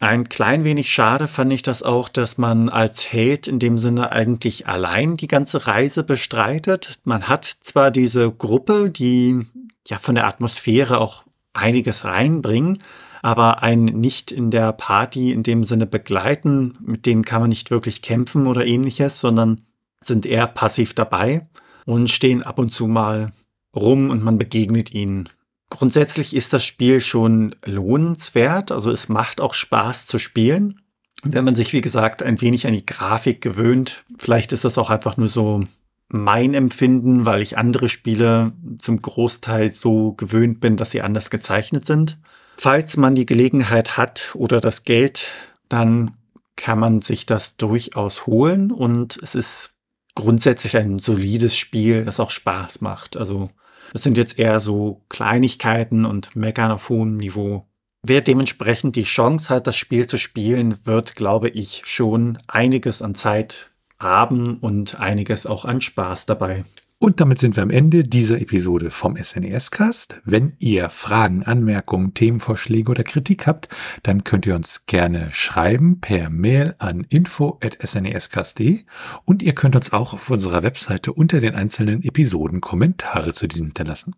[0.00, 4.12] Ein klein wenig schade fand ich das auch, dass man als Held in dem Sinne
[4.12, 7.00] eigentlich allein die ganze Reise bestreitet.
[7.04, 9.46] Man hat zwar diese Gruppe, die
[9.88, 12.78] ja von der Atmosphäre auch einiges reinbringen,
[13.22, 16.74] aber einen nicht in der Party in dem Sinne begleiten.
[16.80, 19.62] Mit denen kann man nicht wirklich kämpfen oder ähnliches, sondern
[20.00, 21.46] sind eher passiv dabei
[21.84, 23.32] und stehen ab und zu mal
[23.74, 25.28] rum und man begegnet ihnen.
[25.70, 30.80] Grundsätzlich ist das Spiel schon lohnenswert, also es macht auch Spaß zu spielen.
[31.22, 34.88] Wenn man sich, wie gesagt, ein wenig an die Grafik gewöhnt, vielleicht ist das auch
[34.88, 35.64] einfach nur so
[36.08, 41.84] mein Empfinden, weil ich andere Spiele zum Großteil so gewöhnt bin, dass sie anders gezeichnet
[41.84, 42.18] sind.
[42.60, 45.30] Falls man die Gelegenheit hat oder das Geld,
[45.68, 46.16] dann
[46.56, 49.76] kann man sich das durchaus holen und es ist
[50.16, 53.16] grundsätzlich ein solides Spiel, das auch Spaß macht.
[53.16, 53.50] Also
[53.92, 57.64] das sind jetzt eher so Kleinigkeiten und Meckern auf hohem Niveau.
[58.02, 63.14] Wer dementsprechend die Chance hat, das Spiel zu spielen, wird, glaube ich, schon einiges an
[63.14, 66.64] Zeit haben und einiges auch an Spaß dabei.
[67.00, 70.20] Und damit sind wir am Ende dieser Episode vom SNES-Cast.
[70.24, 73.68] Wenn ihr Fragen, Anmerkungen, Themenvorschläge oder Kritik habt,
[74.02, 78.80] dann könnt ihr uns gerne schreiben per Mail an info.snescast.de
[79.24, 83.68] und ihr könnt uns auch auf unserer Webseite unter den einzelnen Episoden Kommentare zu diesen
[83.68, 84.16] hinterlassen.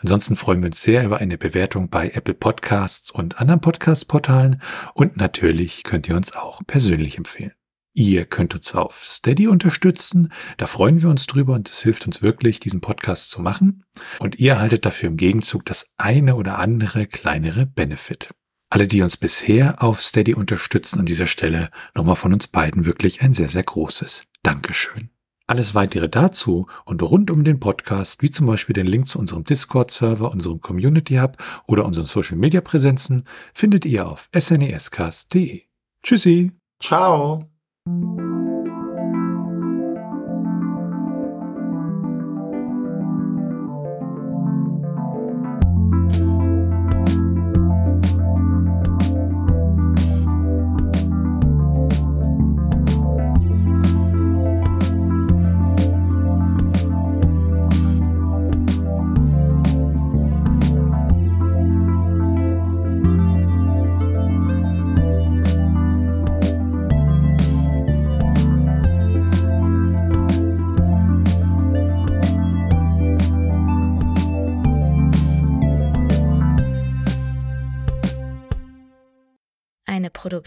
[0.00, 4.62] Ansonsten freuen wir uns sehr über eine Bewertung bei Apple Podcasts und anderen Podcast-Portalen
[4.94, 7.52] und natürlich könnt ihr uns auch persönlich empfehlen.
[7.94, 10.32] Ihr könnt uns auf Steady unterstützen.
[10.56, 13.84] Da freuen wir uns drüber und es hilft uns wirklich, diesen Podcast zu machen.
[14.18, 18.30] Und ihr erhaltet dafür im Gegenzug das eine oder andere kleinere Benefit.
[18.70, 23.20] Alle, die uns bisher auf Steady unterstützen, an dieser Stelle nochmal von uns beiden wirklich
[23.20, 25.10] ein sehr, sehr großes Dankeschön.
[25.46, 29.44] Alles weitere dazu und rund um den Podcast, wie zum Beispiel den Link zu unserem
[29.44, 31.36] Discord-Server, unserem Community Hub
[31.66, 35.64] oder unseren Social-Media-Präsenzen, findet ihr auf snescast.de.
[36.02, 36.52] Tschüssi.
[36.80, 37.51] Ciao.
[37.84, 38.31] Eine